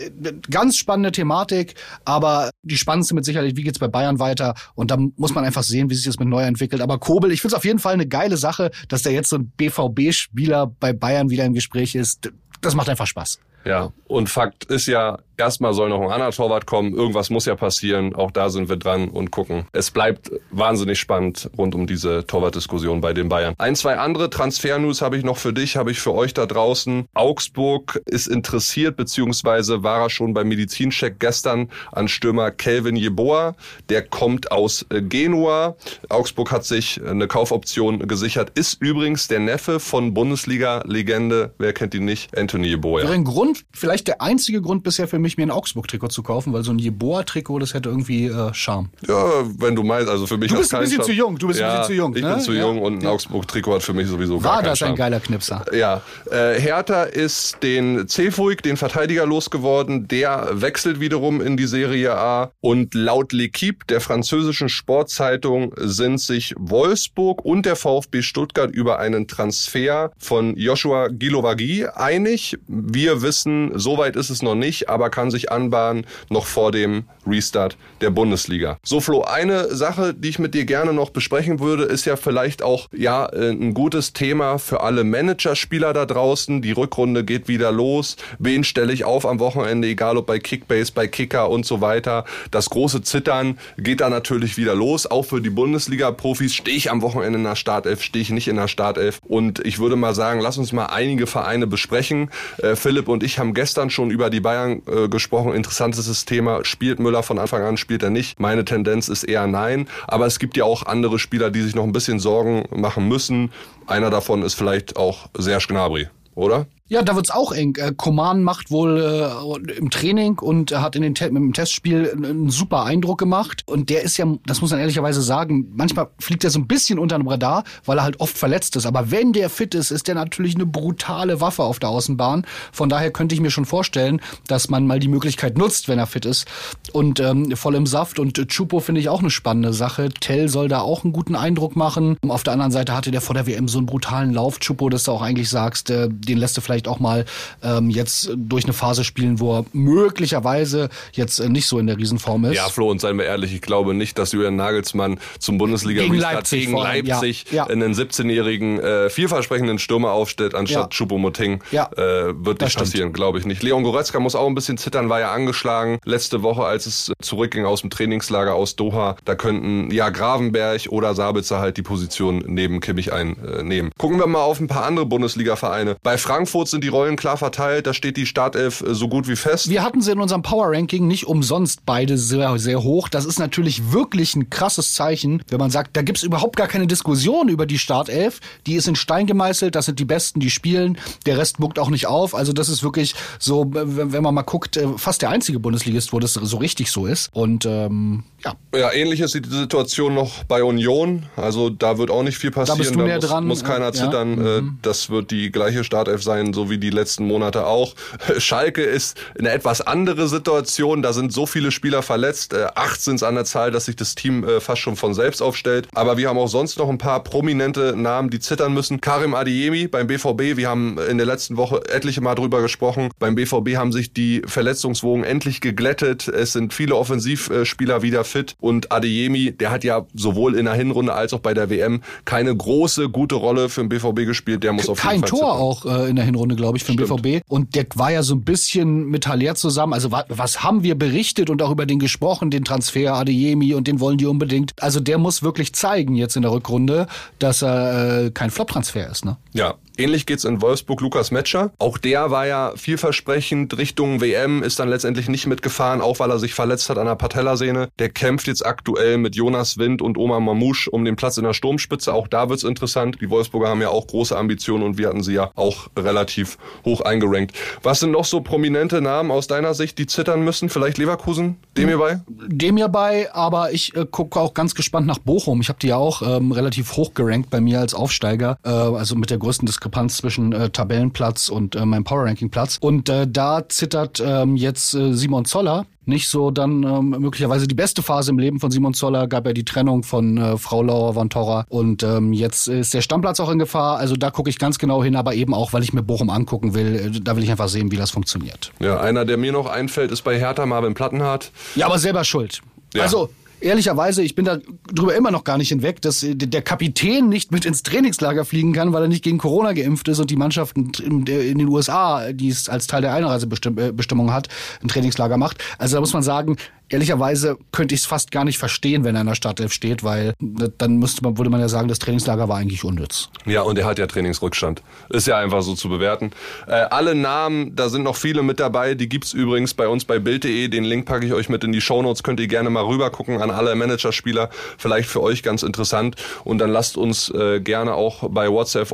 ganz 0.49 0.77
spannende 0.77 1.11
Thematik, 1.11 1.75
aber 2.05 2.51
die 2.63 2.77
spannendste 2.77 3.15
mit 3.15 3.25
Sicherheit, 3.25 3.55
wie 3.55 3.63
geht's 3.63 3.79
bei 3.79 3.87
Bayern 3.87 4.19
weiter? 4.19 4.53
Und 4.75 4.91
da 4.91 4.97
muss 5.17 5.33
man 5.35 5.43
einfach 5.43 5.63
sehen, 5.63 5.89
wie 5.89 5.95
sich 5.95 6.05
das 6.05 6.19
mit 6.19 6.27
Neuer 6.27 6.47
entwickelt. 6.47 6.81
Aber 6.81 6.99
Kobel, 6.99 7.31
ich 7.31 7.41
finde 7.41 7.55
es 7.55 7.57
auf 7.57 7.65
jeden 7.65 7.79
Fall 7.79 7.93
eine 7.93 8.07
geile 8.07 8.37
Sache, 8.37 8.71
dass 8.87 9.01
der 9.01 9.11
jetzt 9.11 9.32
so 9.33 9.39
ein 9.39 9.51
BVB-Spieler 9.57 10.67
bei 10.79 10.93
Bayern 10.93 11.29
wieder 11.29 11.45
im 11.45 11.53
Gespräch 11.53 11.95
ist. 11.95 12.31
Das 12.61 12.75
macht 12.75 12.89
einfach 12.89 13.07
Spaß. 13.07 13.39
Ja, 13.65 13.91
und 14.05 14.29
Fakt 14.29 14.65
ist 14.65 14.87
ja, 14.87 15.19
erstmal 15.37 15.73
soll 15.73 15.89
noch 15.89 16.01
ein 16.01 16.11
anderer 16.11 16.31
Torwart 16.31 16.65
kommen. 16.65 16.93
Irgendwas 16.93 17.29
muss 17.29 17.45
ja 17.45 17.55
passieren. 17.55 18.15
Auch 18.15 18.31
da 18.31 18.49
sind 18.49 18.69
wir 18.69 18.77
dran 18.77 19.09
und 19.09 19.31
gucken. 19.31 19.65
Es 19.71 19.91
bleibt 19.91 20.31
wahnsinnig 20.51 20.99
spannend 20.99 21.49
rund 21.57 21.75
um 21.75 21.87
diese 21.87 22.25
Torwartdiskussion 22.25 23.01
bei 23.01 23.13
den 23.13 23.29
Bayern. 23.29 23.53
Ein, 23.57 23.75
zwei 23.75 23.97
andere 23.97 24.29
Transfer-News 24.29 25.01
habe 25.01 25.17
ich 25.17 25.23
noch 25.23 25.37
für 25.37 25.53
dich, 25.53 25.75
habe 25.75 25.91
ich 25.91 25.99
für 25.99 26.13
euch 26.13 26.33
da 26.33 26.45
draußen. 26.45 27.05
Augsburg 27.13 28.01
ist 28.05 28.27
interessiert, 28.27 28.95
beziehungsweise 28.95 29.83
war 29.83 30.01
er 30.01 30.09
schon 30.09 30.33
beim 30.33 30.47
Medizincheck 30.47 31.19
gestern 31.19 31.69
an 31.91 32.07
Stürmer 32.07 32.51
Kelvin 32.51 32.95
Jeboa. 32.95 33.55
Der 33.89 34.03
kommt 34.03 34.51
aus 34.51 34.85
äh, 34.89 35.01
Genua. 35.01 35.75
Augsburg 36.09 36.51
hat 36.51 36.65
sich 36.65 37.01
eine 37.03 37.27
Kaufoption 37.27 38.07
gesichert. 38.07 38.51
Ist 38.57 38.81
übrigens 38.81 39.27
der 39.27 39.39
Neffe 39.39 39.79
von 39.79 40.13
Bundesliga-Legende, 40.13 41.53
wer 41.57 41.73
kennt 41.73 41.93
ihn 41.95 42.05
nicht, 42.05 42.37
Anthony 42.37 42.67
Jeboa. 42.67 43.01
Wäre 43.01 43.23
Grund, 43.23 43.65
vielleicht 43.71 44.07
der 44.07 44.21
einzige 44.21 44.61
Grund 44.61 44.83
bisher 44.83 45.07
für 45.07 45.19
mich, 45.23 45.37
mir 45.37 45.43
ein 45.43 45.51
Augsburg-Trikot 45.51 46.09
zu 46.09 46.21
kaufen, 46.23 46.53
weil 46.53 46.63
so 46.63 46.71
ein 46.71 46.77
Jeboa-Trikot, 46.79 47.59
das 47.59 47.73
hätte 47.73 47.89
irgendwie 47.89 48.27
äh, 48.27 48.53
Charme. 48.53 48.89
Ja, 49.07 49.25
wenn 49.57 49.75
du 49.75 49.83
meinst, 49.83 50.09
also 50.09 50.27
für 50.27 50.37
mich 50.37 50.51
Du 50.51 50.57
bist 50.57 50.73
ein 50.73 50.81
bisschen 50.81 50.97
Charme. 50.97 51.05
zu 51.07 51.13
jung, 51.13 51.37
du 51.39 51.47
bist 51.47 51.59
ja, 51.59 51.67
ein 51.71 51.77
bisschen 51.79 51.87
zu 51.87 51.93
jung. 51.93 52.15
Ich 52.15 52.21
ne? 52.21 52.29
bin 52.35 52.39
zu 52.41 52.53
jung 52.53 52.81
und 52.81 53.01
ein 53.03 53.07
Augsburg-Trikot 53.07 53.73
hat 53.75 53.83
für 53.83 53.93
mich 53.93 54.07
sowieso 54.07 54.43
War 54.43 54.57
gar 54.61 54.63
das 54.63 54.79
Charme. 54.79 54.91
ein 54.91 54.97
geiler 54.97 55.19
Knipser? 55.19 55.65
Ja, 55.73 56.01
äh, 56.29 56.59
Hertha 56.59 57.03
ist 57.03 57.57
den 57.63 58.07
Cefuig, 58.07 58.61
den 58.61 58.77
Verteidiger, 58.77 59.25
losgeworden. 59.25 60.07
Der 60.07 60.49
wechselt 60.53 60.99
wiederum 60.99 61.41
in 61.41 61.57
die 61.57 61.65
Serie 61.67 62.13
A. 62.15 62.51
Und 62.61 62.93
laut 62.93 63.31
L'Equipe, 63.33 63.85
der 63.89 64.01
französischen 64.01 64.69
Sportzeitung, 64.69 65.73
sind 65.77 66.19
sich 66.19 66.53
Wolfsburg 66.57 67.43
und 67.45 67.65
der 67.65 67.75
VfB 67.75 68.21
Stuttgart 68.21 68.71
über 68.71 68.99
einen 68.99 69.27
Transfer 69.27 70.11
von 70.17 70.55
Joshua 70.57 71.07
Gilovagi 71.07 71.85
einig. 71.93 72.57
Wir 72.67 73.21
wissen, 73.21 73.71
soweit 73.75 74.15
ist 74.15 74.29
es 74.29 74.41
noch 74.41 74.55
nicht, 74.55 74.89
aber 74.89 75.09
kann 75.13 75.31
sich 75.31 75.51
anbahnen 75.51 76.05
noch 76.29 76.45
vor 76.45 76.71
dem 76.71 77.05
Restart 77.25 77.77
der 78.01 78.09
Bundesliga. 78.09 78.77
So 78.83 78.99
Flo, 78.99 79.21
eine 79.21 79.73
Sache, 79.73 80.13
die 80.13 80.29
ich 80.29 80.39
mit 80.39 80.53
dir 80.53 80.65
gerne 80.65 80.91
noch 80.91 81.11
besprechen 81.11 81.59
würde, 81.59 81.83
ist 81.83 82.05
ja 82.05 82.15
vielleicht 82.15 82.63
auch 82.63 82.89
ja 82.91 83.27
äh, 83.27 83.51
ein 83.51 83.73
gutes 83.73 84.13
Thema 84.13 84.57
für 84.57 84.81
alle 84.81 85.03
Managerspieler 85.03 85.93
da 85.93 86.05
draußen. 86.05 86.61
Die 86.61 86.71
Rückrunde 86.71 87.23
geht 87.23 87.47
wieder 87.47 87.71
los. 87.71 88.17
Wen 88.39 88.63
stelle 88.63 88.91
ich 88.91 89.05
auf 89.05 89.25
am 89.25 89.39
Wochenende, 89.39 89.87
egal 89.87 90.17
ob 90.17 90.25
bei 90.25 90.39
Kickbase, 90.39 90.91
bei 90.93 91.07
Kicker 91.07 91.49
und 91.49 91.65
so 91.65 91.79
weiter. 91.79 92.25
Das 92.51 92.69
große 92.69 93.03
Zittern 93.03 93.57
geht 93.77 94.01
da 94.01 94.09
natürlich 94.09 94.57
wieder 94.57 94.75
los. 94.75 95.09
Auch 95.09 95.23
für 95.23 95.41
die 95.41 95.49
Bundesliga-Profis 95.49 96.53
stehe 96.53 96.75
ich 96.75 96.91
am 96.91 97.01
Wochenende 97.01 97.39
in 97.39 97.45
der 97.45 97.55
Startelf, 97.55 98.01
stehe 98.01 98.21
ich 98.21 98.31
nicht 98.31 98.47
in 98.47 98.55
der 98.55 98.67
Startelf. 98.67 99.19
Und 99.23 99.65
ich 99.65 99.79
würde 99.79 99.95
mal 99.95 100.15
sagen, 100.15 100.41
lass 100.41 100.57
uns 100.57 100.71
mal 100.71 100.87
einige 100.87 101.27
Vereine 101.27 101.67
besprechen. 101.67 102.29
Äh, 102.57 102.75
Philipp 102.75 103.07
und 103.07 103.23
ich 103.23 103.39
haben 103.39 103.53
gestern 103.53 103.89
schon 103.89 104.11
über 104.11 104.29
die 104.29 104.39
Bayern 104.39 104.81
äh, 104.87 105.02
gesprochen. 105.09 105.53
Interessantes 105.53 106.25
Thema. 106.25 106.63
Spielt 106.65 106.99
Müller 106.99 107.23
von 107.23 107.39
Anfang 107.39 107.63
an, 107.63 107.77
spielt 107.77 108.03
er 108.03 108.09
nicht? 108.09 108.39
Meine 108.39 108.65
Tendenz 108.65 109.09
ist 109.09 109.23
eher 109.23 109.47
nein. 109.47 109.87
Aber 110.07 110.25
es 110.25 110.39
gibt 110.39 110.57
ja 110.57 110.63
auch 110.63 110.85
andere 110.85 111.19
Spieler, 111.19 111.51
die 111.51 111.61
sich 111.61 111.75
noch 111.75 111.83
ein 111.83 111.91
bisschen 111.91 112.19
Sorgen 112.19 112.65
machen 112.71 113.07
müssen. 113.07 113.51
Einer 113.87 114.09
davon 114.09 114.43
ist 114.43 114.53
vielleicht 114.53 114.97
auch 114.97 115.27
Serge 115.37 115.67
Gnabry, 115.69 116.07
oder? 116.35 116.67
Ja, 116.89 117.01
da 117.01 117.15
wird's 117.15 117.31
auch 117.31 117.53
eng. 117.53 117.75
Äh, 117.77 117.93
Koman 117.95 118.43
macht 118.43 118.69
wohl 118.69 118.99
äh, 118.99 119.71
im 119.77 119.89
Training 119.89 120.37
und 120.39 120.77
hat 120.77 120.97
in 120.97 121.01
den 121.01 121.15
Te 121.15 121.31
dem 121.31 121.53
Testspiel 121.53 122.11
einen 122.11 122.49
super 122.49 122.83
Eindruck 122.83 123.19
gemacht. 123.19 123.63
Und 123.65 123.89
der 123.89 124.01
ist 124.03 124.17
ja, 124.17 124.25
das 124.45 124.59
muss 124.59 124.71
man 124.71 124.81
ehrlicherweise 124.81 125.21
sagen, 125.21 125.71
manchmal 125.73 126.09
fliegt 126.19 126.43
er 126.43 126.49
so 126.49 126.59
ein 126.59 126.67
bisschen 126.67 126.99
unter 126.99 127.17
dem 127.17 127.25
Radar, 127.25 127.63
weil 127.85 127.99
er 127.99 128.03
halt 128.03 128.19
oft 128.19 128.37
verletzt 128.37 128.75
ist. 128.75 128.85
Aber 128.85 129.11
wenn 129.11 129.31
der 129.31 129.49
fit 129.49 129.75
ist, 129.75 129.91
ist 129.91 130.09
der 130.09 130.15
natürlich 130.15 130.55
eine 130.55 130.65
brutale 130.65 131.39
Waffe 131.39 131.63
auf 131.63 131.79
der 131.79 131.87
Außenbahn. 131.87 132.45
Von 132.73 132.89
daher 132.89 133.11
könnte 133.11 133.33
ich 133.33 133.39
mir 133.39 133.49
schon 133.49 133.65
vorstellen, 133.65 134.19
dass 134.47 134.69
man 134.69 134.85
mal 134.85 134.99
die 134.99 135.07
Möglichkeit 135.07 135.57
nutzt, 135.57 135.87
wenn 135.87 135.99
er 135.99 136.07
fit 136.07 136.25
ist. 136.25 136.47
Und 136.91 137.21
ähm, 137.21 137.55
voll 137.55 137.75
im 137.75 137.87
Saft. 137.87 138.19
Und 138.19 138.45
Chupo 138.49 138.81
finde 138.81 138.99
ich 138.99 139.07
auch 139.07 139.21
eine 139.21 139.29
spannende 139.29 139.71
Sache. 139.71 140.09
Tell 140.09 140.49
soll 140.49 140.67
da 140.67 140.81
auch 140.81 141.05
einen 141.05 141.13
guten 141.13 141.37
Eindruck 141.37 141.77
machen. 141.77 142.17
Auf 142.27 142.43
der 142.43 142.51
anderen 142.51 142.73
Seite 142.73 142.93
hatte 142.93 143.11
der 143.11 143.21
vor 143.21 143.35
der 143.35 143.47
WM 143.47 143.69
so 143.69 143.77
einen 143.77 143.87
brutalen 143.87 144.33
Lauf. 144.33 144.59
Chupo, 144.59 144.89
dass 144.89 145.05
du 145.05 145.13
auch 145.13 145.21
eigentlich 145.21 145.47
sagst, 145.47 145.89
äh, 145.89 146.09
den 146.11 146.37
lässt 146.37 146.57
du 146.57 146.61
vielleicht 146.61 146.72
auch 146.87 146.99
mal 146.99 147.25
ähm, 147.61 147.89
jetzt 147.89 148.31
durch 148.35 148.63
eine 148.65 148.73
Phase 148.73 149.03
spielen, 149.03 149.39
wo 149.39 149.59
er 149.59 149.65
möglicherweise 149.73 150.89
jetzt 151.13 151.39
äh, 151.39 151.49
nicht 151.49 151.67
so 151.67 151.79
in 151.79 151.87
der 151.87 151.97
Riesenform 151.97 152.45
ist. 152.45 152.55
Ja, 152.55 152.69
Flo, 152.69 152.89
und 152.89 152.99
seien 153.01 153.17
wir 153.17 153.25
ehrlich, 153.25 153.53
ich 153.53 153.61
glaube 153.61 153.93
nicht, 153.93 154.17
dass 154.17 154.31
Julian 154.31 154.55
Nagelsmann 154.55 155.19
zum 155.39 155.57
Bundesliga 155.57 156.01
gegen 156.01 156.15
Leipzig, 156.15 156.65
gegen 156.65 156.77
Leipzig 156.77 157.45
ja, 157.51 157.65
einen 157.65 157.93
17-jährigen 157.93 158.79
äh, 158.79 159.09
vielversprechenden 159.09 159.79
Stürmer 159.79 160.11
aufstellt, 160.11 160.55
anstatt 160.55 160.93
ja. 160.93 161.05
Choupo-Moting. 161.05 161.61
Ja. 161.71 161.89
Äh, 161.95 162.33
wird 162.45 162.61
nicht 162.61 162.77
passieren, 162.77 163.13
glaube 163.13 163.39
ich 163.39 163.45
nicht. 163.45 163.63
Leon 163.63 163.83
Goretzka 163.83 164.19
muss 164.19 164.35
auch 164.35 164.47
ein 164.47 164.55
bisschen 164.55 164.77
zittern, 164.77 165.09
war 165.09 165.19
ja 165.19 165.31
angeschlagen 165.31 165.99
letzte 166.05 166.43
Woche, 166.43 166.63
als 166.63 166.85
es 166.85 167.11
zurückging 167.21 167.65
aus 167.65 167.81
dem 167.81 167.89
Trainingslager 167.89 168.55
aus 168.55 168.75
Doha. 168.75 169.15
Da 169.25 169.35
könnten 169.35 169.91
ja 169.91 170.09
Gravenberg 170.09 170.87
oder 170.89 171.13
Sabitzer 171.15 171.59
halt 171.59 171.77
die 171.77 171.81
Position 171.81 172.43
neben 172.47 172.79
Kimmich 172.79 173.11
einnehmen. 173.13 173.91
Gucken 173.97 174.19
wir 174.19 174.27
mal 174.27 174.41
auf 174.43 174.59
ein 174.59 174.67
paar 174.67 174.85
andere 174.85 175.05
Bundesliga-Vereine. 175.05 175.97
Bei 176.03 176.17
Frankfurt 176.17 176.62
sind 176.71 176.83
die 176.83 176.89
Rollen 176.89 177.15
klar 177.15 177.37
verteilt. 177.37 177.87
Da 177.87 177.93
steht 177.93 178.17
die 178.17 178.25
Startelf 178.25 178.81
äh, 178.81 178.93
so 178.93 179.07
gut 179.07 179.27
wie 179.27 179.35
fest. 179.35 179.69
Wir 179.69 179.83
hatten 179.83 180.01
sie 180.01 180.11
in 180.11 180.19
unserem 180.19 180.41
Power-Ranking 180.41 181.07
nicht 181.07 181.27
umsonst 181.27 181.85
beide 181.85 182.17
sehr, 182.17 182.57
sehr 182.59 182.83
hoch. 182.83 183.09
Das 183.09 183.25
ist 183.25 183.39
natürlich 183.39 183.91
wirklich 183.91 184.35
ein 184.35 184.49
krasses 184.49 184.93
Zeichen, 184.93 185.43
wenn 185.49 185.59
man 185.59 185.71
sagt, 185.71 185.95
da 185.95 186.01
gibt's 186.01 186.23
überhaupt 186.23 186.55
gar 186.55 186.67
keine 186.67 186.87
Diskussion 186.87 187.49
über 187.49 187.65
die 187.65 187.79
Startelf. 187.79 188.39
Die 188.67 188.75
ist 188.75 188.87
in 188.87 188.95
Stein 188.95 189.27
gemeißelt. 189.27 189.75
Das 189.75 189.85
sind 189.85 189.99
die 189.99 190.05
Besten, 190.05 190.39
die 190.39 190.49
spielen. 190.49 190.97
Der 191.25 191.37
Rest 191.37 191.59
muckt 191.59 191.79
auch 191.79 191.89
nicht 191.89 192.07
auf. 192.07 192.35
Also 192.35 192.53
das 192.53 192.69
ist 192.69 192.83
wirklich 192.83 193.15
so, 193.39 193.69
wenn 193.71 194.23
man 194.23 194.33
mal 194.33 194.41
guckt, 194.43 194.77
äh, 194.77 194.87
fast 194.97 195.21
der 195.21 195.29
einzige 195.29 195.59
Bundesligist, 195.59 196.13
wo 196.13 196.19
das 196.19 196.33
so 196.33 196.57
richtig 196.57 196.91
so 196.91 197.05
ist. 197.05 197.29
Und 197.33 197.65
ähm, 197.65 198.23
ja. 198.45 198.55
Ja, 198.75 198.91
ähnlich 198.91 199.21
ist 199.21 199.35
die 199.35 199.47
Situation 199.47 200.15
noch 200.15 200.43
bei 200.45 200.63
Union. 200.63 201.27
Also 201.35 201.69
da 201.69 201.97
wird 201.97 202.09
auch 202.09 202.23
nicht 202.23 202.37
viel 202.37 202.51
passieren. 202.51 202.79
Da, 202.79 202.83
bist 202.83 202.95
du 202.95 202.99
da 202.99 203.05
näher 203.05 203.15
muss, 203.17 203.25
dran. 203.25 203.45
muss 203.45 203.63
keiner 203.63 203.93
zittern. 203.93 204.43
Ja. 204.43 204.57
Äh, 204.57 204.61
mhm. 204.61 204.79
Das 204.81 205.09
wird 205.09 205.31
die 205.31 205.51
gleiche 205.51 205.83
Startelf 205.83 206.23
sein, 206.23 206.53
so 206.53 206.69
wie 206.69 206.79
die 206.79 206.89
letzten 206.89 207.25
Monate 207.25 207.67
auch. 207.67 207.93
Schalke 208.39 208.81
ist 208.81 209.17
eine 209.37 209.51
etwas 209.51 209.81
andere 209.81 210.27
Situation. 210.27 211.03
Da 211.03 211.13
sind 211.13 211.31
so 211.31 211.45
viele 211.45 211.71
Spieler 211.71 212.01
verletzt. 212.01 212.53
Äh, 212.53 212.67
acht 212.73 212.99
sind 213.01 213.15
es 213.15 213.23
an 213.23 213.35
der 213.35 213.45
Zahl, 213.45 213.71
dass 213.71 213.85
sich 213.85 213.95
das 213.95 214.15
Team 214.15 214.43
äh, 214.43 214.59
fast 214.59 214.81
schon 214.81 214.95
von 214.95 215.13
selbst 215.13 215.41
aufstellt. 215.41 215.87
Aber 215.93 216.17
wir 216.17 216.29
haben 216.29 216.39
auch 216.39 216.47
sonst 216.47 216.79
noch 216.79 216.89
ein 216.89 216.97
paar 216.97 217.23
prominente 217.23 217.95
Namen, 217.95 218.31
die 218.31 218.39
zittern 218.39 218.73
müssen. 218.73 219.01
Karim 219.01 219.35
Adiemi 219.35 219.87
beim 219.87 220.07
BVB. 220.07 220.57
Wir 220.57 220.69
haben 220.69 220.97
in 220.97 221.17
der 221.17 221.27
letzten 221.27 221.57
Woche 221.57 221.81
etliche 221.89 222.21
Mal 222.21 222.33
drüber 222.33 222.61
gesprochen. 222.61 223.11
Beim 223.19 223.35
BVB 223.35 223.75
haben 223.75 223.91
sich 223.91 224.13
die 224.13 224.41
Verletzungswogen 224.47 225.23
endlich 225.23 225.61
geglättet. 225.61 226.27
Es 226.27 226.53
sind 226.53 226.73
viele 226.73 226.95
Offensivspieler 226.95 228.01
wieder 228.01 228.23
fit. 228.33 228.55
Und 228.59 228.91
Adeyemi, 228.91 229.51
der 229.51 229.71
hat 229.71 229.83
ja 229.83 230.05
sowohl 230.13 230.55
in 230.55 230.65
der 230.65 230.73
Hinrunde 230.73 231.13
als 231.13 231.33
auch 231.33 231.39
bei 231.39 231.53
der 231.53 231.69
WM 231.69 232.01
keine 232.25 232.55
große, 232.55 233.09
gute 233.09 233.35
Rolle 233.35 233.69
für 233.69 233.81
den 233.81 233.89
BVB 233.89 234.25
gespielt. 234.25 234.63
Der 234.63 234.73
muss 234.73 234.89
auf 234.89 234.99
Kein 234.99 235.17
jeden 235.17 235.27
Fall 235.27 235.39
Tor 235.39 235.53
auch 235.53 235.85
äh, 235.85 236.09
in 236.09 236.15
der 236.15 236.25
Hinrunde, 236.25 236.55
glaube 236.55 236.77
ich, 236.77 236.83
für 236.83 236.93
den 236.93 237.07
BVB. 237.07 237.43
Und 237.47 237.75
der 237.75 237.85
war 237.95 238.11
ja 238.11 238.23
so 238.23 238.35
ein 238.35 238.43
bisschen 238.43 239.09
mit 239.09 239.27
Haller 239.27 239.55
zusammen. 239.55 239.93
Also 239.93 240.11
was, 240.11 240.25
was 240.27 240.63
haben 240.63 240.83
wir 240.83 240.95
berichtet 240.95 241.49
und 241.49 241.61
auch 241.61 241.71
über 241.71 241.85
den 241.85 241.99
gesprochen, 241.99 242.51
den 242.51 242.65
Transfer 242.65 243.13
Adeyemi 243.13 243.73
und 243.73 243.87
den 243.87 243.99
wollen 243.99 244.17
die 244.17 244.25
unbedingt. 244.25 244.73
Also 244.81 244.99
der 244.99 245.17
muss 245.17 245.43
wirklich 245.43 245.73
zeigen 245.73 246.15
jetzt 246.15 246.35
in 246.35 246.41
der 246.41 246.51
Rückrunde, 246.51 247.07
dass 247.39 247.61
er 247.61 248.25
äh, 248.25 248.31
kein 248.31 248.49
Flop-Transfer 248.49 249.09
ist. 249.09 249.25
Ne? 249.25 249.37
Ja, 249.53 249.75
Ähnlich 249.95 250.25
geht's 250.25 250.43
in 250.43 250.59
Wolfsburg 250.59 251.01
Lukas 251.01 251.29
Metscher. 251.29 251.71
Auch 251.77 251.99
der 251.99 252.31
war 252.31 252.47
ja 252.47 252.73
vielversprechend 252.75 253.77
Richtung 253.77 254.21
WM, 254.21 254.63
ist 254.63 254.79
dann 254.79 254.89
letztendlich 254.89 255.29
nicht 255.29 255.45
mitgefahren, 255.45 256.01
auch 256.01 256.19
weil 256.19 256.31
er 256.31 256.39
sich 256.39 256.55
verletzt 256.55 256.89
hat 256.89 256.97
an 256.97 257.05
der 257.05 257.15
Patellasehne. 257.15 257.89
Der 257.99 258.09
kämpft 258.09 258.47
jetzt 258.47 258.65
aktuell 258.65 259.19
mit 259.19 259.35
Jonas 259.35 259.77
Wind 259.77 260.01
und 260.01 260.17
Omar 260.17 260.39
Mamouche 260.39 260.89
um 260.89 261.05
den 261.05 261.15
Platz 261.15 261.37
in 261.37 261.43
der 261.43 261.53
Sturmspitze. 261.53 262.11
Auch 262.11 262.27
da 262.27 262.49
wird's 262.49 262.63
interessant. 262.63 263.19
Die 263.21 263.29
Wolfsburger 263.29 263.67
haben 263.67 263.81
ja 263.81 263.89
auch 263.89 264.07
große 264.07 264.35
Ambitionen 264.35 264.83
und 264.83 264.97
wir 264.97 265.09
hatten 265.09 265.21
sie 265.21 265.33
ja 265.33 265.51
auch 265.53 265.89
relativ 265.95 266.57
hoch 266.85 267.01
eingerankt. 267.01 267.55
Was 267.83 267.99
sind 267.99 268.11
noch 268.11 268.25
so 268.25 268.41
prominente 268.41 268.99
Namen 268.99 269.29
aus 269.29 269.45
deiner 269.45 269.75
Sicht, 269.75 269.99
die 269.99 270.07
zittern 270.07 270.43
müssen? 270.43 270.69
Vielleicht 270.69 270.97
Leverkusen? 270.97 271.57
Dem 271.77 271.89
hierbei? 271.89 272.19
Dem 272.27 272.77
hierbei, 272.77 273.29
aber 273.31 273.71
ich 273.71 273.95
äh, 273.95 274.07
gucke 274.09 274.39
auch 274.39 274.55
ganz 274.55 274.73
gespannt 274.73 275.05
nach 275.05 275.19
Bochum. 275.19 275.61
Ich 275.61 275.69
habe 275.69 275.77
die 275.79 275.87
ja 275.89 275.97
auch 275.97 276.23
ähm, 276.23 276.51
relativ 276.51 276.97
hoch 276.97 277.13
gerankt 277.13 277.51
bei 277.51 277.61
mir 277.61 277.79
als 277.79 277.93
Aufsteiger, 277.93 278.57
äh, 278.63 278.69
also 278.69 279.15
mit 279.15 279.29
der 279.29 279.37
größten 279.37 279.67
Diskrepanz 279.67 279.82
Diskrepanz 279.83 280.17
zwischen 280.17 280.53
äh, 280.53 280.69
Tabellenplatz 280.69 281.49
und 281.49 281.75
äh, 281.75 281.85
meinem 281.85 282.03
Power 282.03 282.23
Ranking 282.23 282.49
Platz. 282.49 282.77
Und 282.79 283.09
äh, 283.09 283.27
da 283.27 283.67
zittert 283.67 284.23
ähm, 284.25 284.55
jetzt 284.55 284.93
äh, 284.93 285.13
Simon 285.13 285.45
Zoller 285.45 285.85
nicht 286.05 286.27
so 286.27 286.51
dann 286.51 286.83
ähm, 286.83 287.09
möglicherweise 287.11 287.65
die 287.65 287.75
beste 287.75 288.01
Phase 288.01 288.31
im 288.31 288.37
Leben 288.37 288.59
von 288.59 288.71
Simon 288.71 288.93
Zoller 288.93 289.25
gab 289.27 289.45
ja 289.45 289.53
die 289.53 289.63
Trennung 289.63 290.03
von 290.03 290.37
äh, 290.37 290.57
Frau 290.57 290.83
Lauer 290.83 291.13
von 291.13 291.29
Torra 291.29 291.65
und 291.69 292.03
ähm, 292.03 292.33
jetzt 292.33 292.67
ist 292.67 292.93
der 292.93 293.01
Stammplatz 293.01 293.39
auch 293.39 293.49
in 293.49 293.57
Gefahr. 293.57 293.97
Also 293.97 294.17
da 294.17 294.29
gucke 294.29 294.49
ich 294.49 294.59
ganz 294.59 294.79
genau 294.79 295.01
hin, 295.01 295.15
aber 295.15 295.33
eben 295.33 295.53
auch, 295.53 295.71
weil 295.71 295.81
ich 295.81 295.93
mir 295.93 296.03
Bochum 296.03 296.29
angucken 296.29 296.73
will. 296.73 296.95
Äh, 296.95 297.21
da 297.21 297.37
will 297.37 297.43
ich 297.43 297.51
einfach 297.51 297.69
sehen, 297.69 297.91
wie 297.91 297.95
das 297.95 298.11
funktioniert. 298.11 298.71
Ja, 298.79 298.99
einer, 298.99 299.23
der 299.23 299.37
mir 299.37 299.53
noch 299.53 299.67
einfällt, 299.67 300.11
ist 300.11 300.23
bei 300.23 300.37
Hertha 300.37 300.65
Marvin 300.65 300.93
Plattenhardt. 300.93 301.51
Ja, 301.75 301.85
aber 301.85 301.99
selber 301.99 302.25
schuld. 302.25 302.61
Ja. 302.93 303.03
Also 303.03 303.29
ehrlicherweise, 303.63 304.21
ich 304.21 304.35
bin 304.35 304.45
da 304.45 304.59
drüber 304.93 305.15
immer 305.15 305.31
noch 305.31 305.43
gar 305.43 305.57
nicht 305.57 305.69
hinweg, 305.69 306.01
dass 306.01 306.25
der 306.27 306.61
Kapitän 306.61 307.29
nicht 307.29 307.51
mit 307.51 307.65
ins 307.65 307.83
Trainingslager 307.83 308.45
fliegen 308.45 308.73
kann, 308.73 308.93
weil 308.93 309.03
er 309.03 309.07
nicht 309.07 309.23
gegen 309.23 309.37
Corona 309.37 309.73
geimpft 309.73 310.07
ist 310.07 310.19
und 310.19 310.29
die 310.29 310.35
Mannschaft 310.35 310.77
in 310.77 311.25
den 311.25 311.67
USA, 311.67 312.31
die 312.33 312.49
es 312.49 312.69
als 312.69 312.87
Teil 312.87 313.01
der 313.01 313.13
Einreisebestimmung 313.13 314.31
hat, 314.31 314.49
ein 314.81 314.87
Trainingslager 314.87 315.37
macht. 315.37 315.63
Also 315.77 315.95
da 315.95 316.01
muss 316.01 316.13
man 316.13 316.23
sagen, 316.23 316.57
ehrlicherweise 316.93 317.57
könnte 317.71 317.95
ich 317.95 318.01
es 318.01 318.05
fast 318.05 318.31
gar 318.31 318.45
nicht 318.45 318.59
verstehen, 318.59 319.03
wenn 319.03 319.15
er 319.15 319.21
in 319.21 319.27
der 319.27 319.35
Startelf 319.35 319.73
steht, 319.73 320.03
weil 320.03 320.33
dann 320.77 320.97
müsste 320.97 321.23
man, 321.23 321.37
würde 321.37 321.49
man 321.49 321.59
ja 321.59 321.67
sagen, 321.67 321.87
das 321.87 321.99
Trainingslager 321.99 322.47
war 322.47 322.57
eigentlich 322.57 322.83
unnütz. 322.83 323.29
Ja, 323.45 323.63
und 323.63 323.77
er 323.79 323.85
hat 323.85 323.97
ja 323.97 324.05
Trainingsrückstand. 324.07 324.81
Ist 325.09 325.27
ja 325.27 325.37
einfach 325.37 325.63
so 325.63 325.73
zu 325.73 325.89
bewerten. 325.89 326.31
Äh, 326.67 326.73
alle 326.73 327.15
Namen, 327.15 327.75
da 327.75 327.89
sind 327.89 328.03
noch 328.03 328.15
viele 328.15 328.43
mit 328.43 328.59
dabei, 328.59 328.93
die 328.93 329.09
gibt's 329.09 329.33
übrigens 329.33 329.73
bei 329.73 329.87
uns 329.87 330.05
bei 330.05 330.19
Bild.de. 330.19 330.67
Den 330.67 330.83
Link 330.83 331.05
packe 331.05 331.25
ich 331.25 331.33
euch 331.33 331.49
mit 331.49 331.63
in 331.63 331.71
die 331.71 331.81
Shownotes, 331.81 332.21
könnt 332.21 332.39
ihr 332.39 332.47
gerne 332.47 332.69
mal 332.69 332.83
rüber 332.83 333.09
gucken 333.09 333.41
an 333.41 333.49
alle 333.49 333.73
Managerspieler. 333.75 334.49
Vielleicht 334.77 335.09
für 335.09 335.21
euch 335.21 335.41
ganz 335.41 335.63
interessant. 335.63 336.15
Und 336.43 336.59
dann 336.59 336.69
lasst 336.69 336.95
uns 336.95 337.29
äh, 337.31 337.59
gerne 337.59 337.95
auch 337.95 338.29
bei 338.29 338.49
WhatsApp 338.49 338.91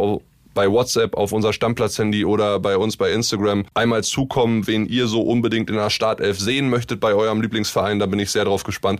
bei 0.60 0.70
WhatsApp 0.70 1.16
auf 1.16 1.32
unser 1.32 1.54
Stammplatz-Handy 1.54 2.26
oder 2.26 2.60
bei 2.60 2.76
uns 2.76 2.98
bei 2.98 3.14
Instagram 3.14 3.64
einmal 3.76 4.04
zukommen, 4.04 4.68
wen 4.68 4.86
ihr 4.86 5.08
so 5.08 5.22
unbedingt 5.22 5.70
in 5.70 5.78
der 5.78 5.90
Startelf 5.90 6.38
sehen 6.38 6.70
möchtet 6.70 7.00
bei 7.00 7.14
eurem 7.14 7.42
Lieblingsverein. 7.42 7.98
Da 7.98 8.08
bin 8.08 8.20
ich 8.20 8.30
sehr 8.30 8.44
drauf 8.44 8.64
gespannt. 8.66 9.00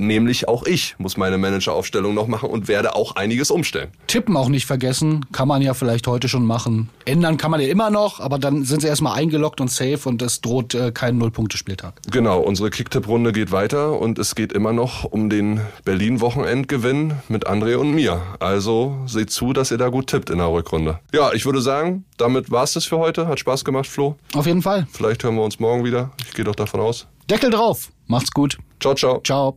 Nämlich 0.00 0.48
auch 0.48 0.64
ich 0.64 0.94
muss 0.96 1.18
meine 1.18 1.36
Manageraufstellung 1.36 2.14
noch 2.14 2.26
machen 2.26 2.48
und 2.48 2.68
werde 2.68 2.94
auch 2.96 3.16
einiges 3.16 3.50
umstellen. 3.50 3.90
Tippen 4.06 4.34
auch 4.34 4.48
nicht 4.48 4.64
vergessen, 4.64 5.26
kann 5.30 5.46
man 5.46 5.60
ja 5.60 5.74
vielleicht 5.74 6.06
heute 6.06 6.26
schon 6.26 6.46
machen. 6.46 6.88
Ändern 7.04 7.36
kann 7.36 7.50
man 7.50 7.60
ja 7.60 7.68
immer 7.68 7.90
noch, 7.90 8.18
aber 8.18 8.38
dann 8.38 8.64
sind 8.64 8.80
sie 8.80 8.88
erstmal 8.88 9.18
eingeloggt 9.18 9.60
und 9.60 9.70
safe 9.70 10.08
und 10.08 10.22
es 10.22 10.40
droht 10.40 10.74
äh, 10.74 10.90
kein 10.90 11.18
Nullpunkte-Spieltag. 11.18 11.94
Genau, 12.10 12.40
unsere 12.40 12.70
Kicktipp-Runde 12.70 13.32
geht 13.32 13.52
weiter 13.52 14.00
und 14.00 14.18
es 14.18 14.34
geht 14.34 14.54
immer 14.54 14.72
noch 14.72 15.04
um 15.04 15.28
den 15.28 15.60
Berlin-Wochenendgewinn 15.84 17.12
mit 17.28 17.46
André 17.46 17.76
und 17.76 17.90
mir. 17.92 18.22
Also 18.38 18.96
seht 19.04 19.30
zu, 19.30 19.52
dass 19.52 19.70
ihr 19.70 19.76
da 19.76 19.88
gut 19.88 20.06
tippt 20.06 20.30
in 20.30 20.38
der 20.38 20.50
Rückrunde. 20.50 20.98
Ja, 21.12 21.32
ich 21.34 21.44
würde 21.44 21.60
sagen, 21.60 22.04
damit 22.16 22.50
war 22.50 22.64
es 22.64 22.72
das 22.72 22.86
für 22.86 22.96
heute. 22.96 23.28
Hat 23.28 23.38
Spaß 23.38 23.66
gemacht, 23.66 23.86
Flo. 23.86 24.16
Auf 24.34 24.46
jeden 24.46 24.62
Fall. 24.62 24.86
Vielleicht 24.90 25.24
hören 25.24 25.34
wir 25.34 25.44
uns 25.44 25.60
morgen 25.60 25.84
wieder. 25.84 26.10
Ich 26.24 26.32
gehe 26.32 26.46
doch 26.46 26.54
davon 26.54 26.80
aus. 26.80 27.06
Deckel 27.28 27.50
drauf. 27.50 27.90
Macht's 28.06 28.30
gut. 28.30 28.56
Ciao, 28.80 28.94
ciao. 28.94 29.20
Ciao. 29.22 29.56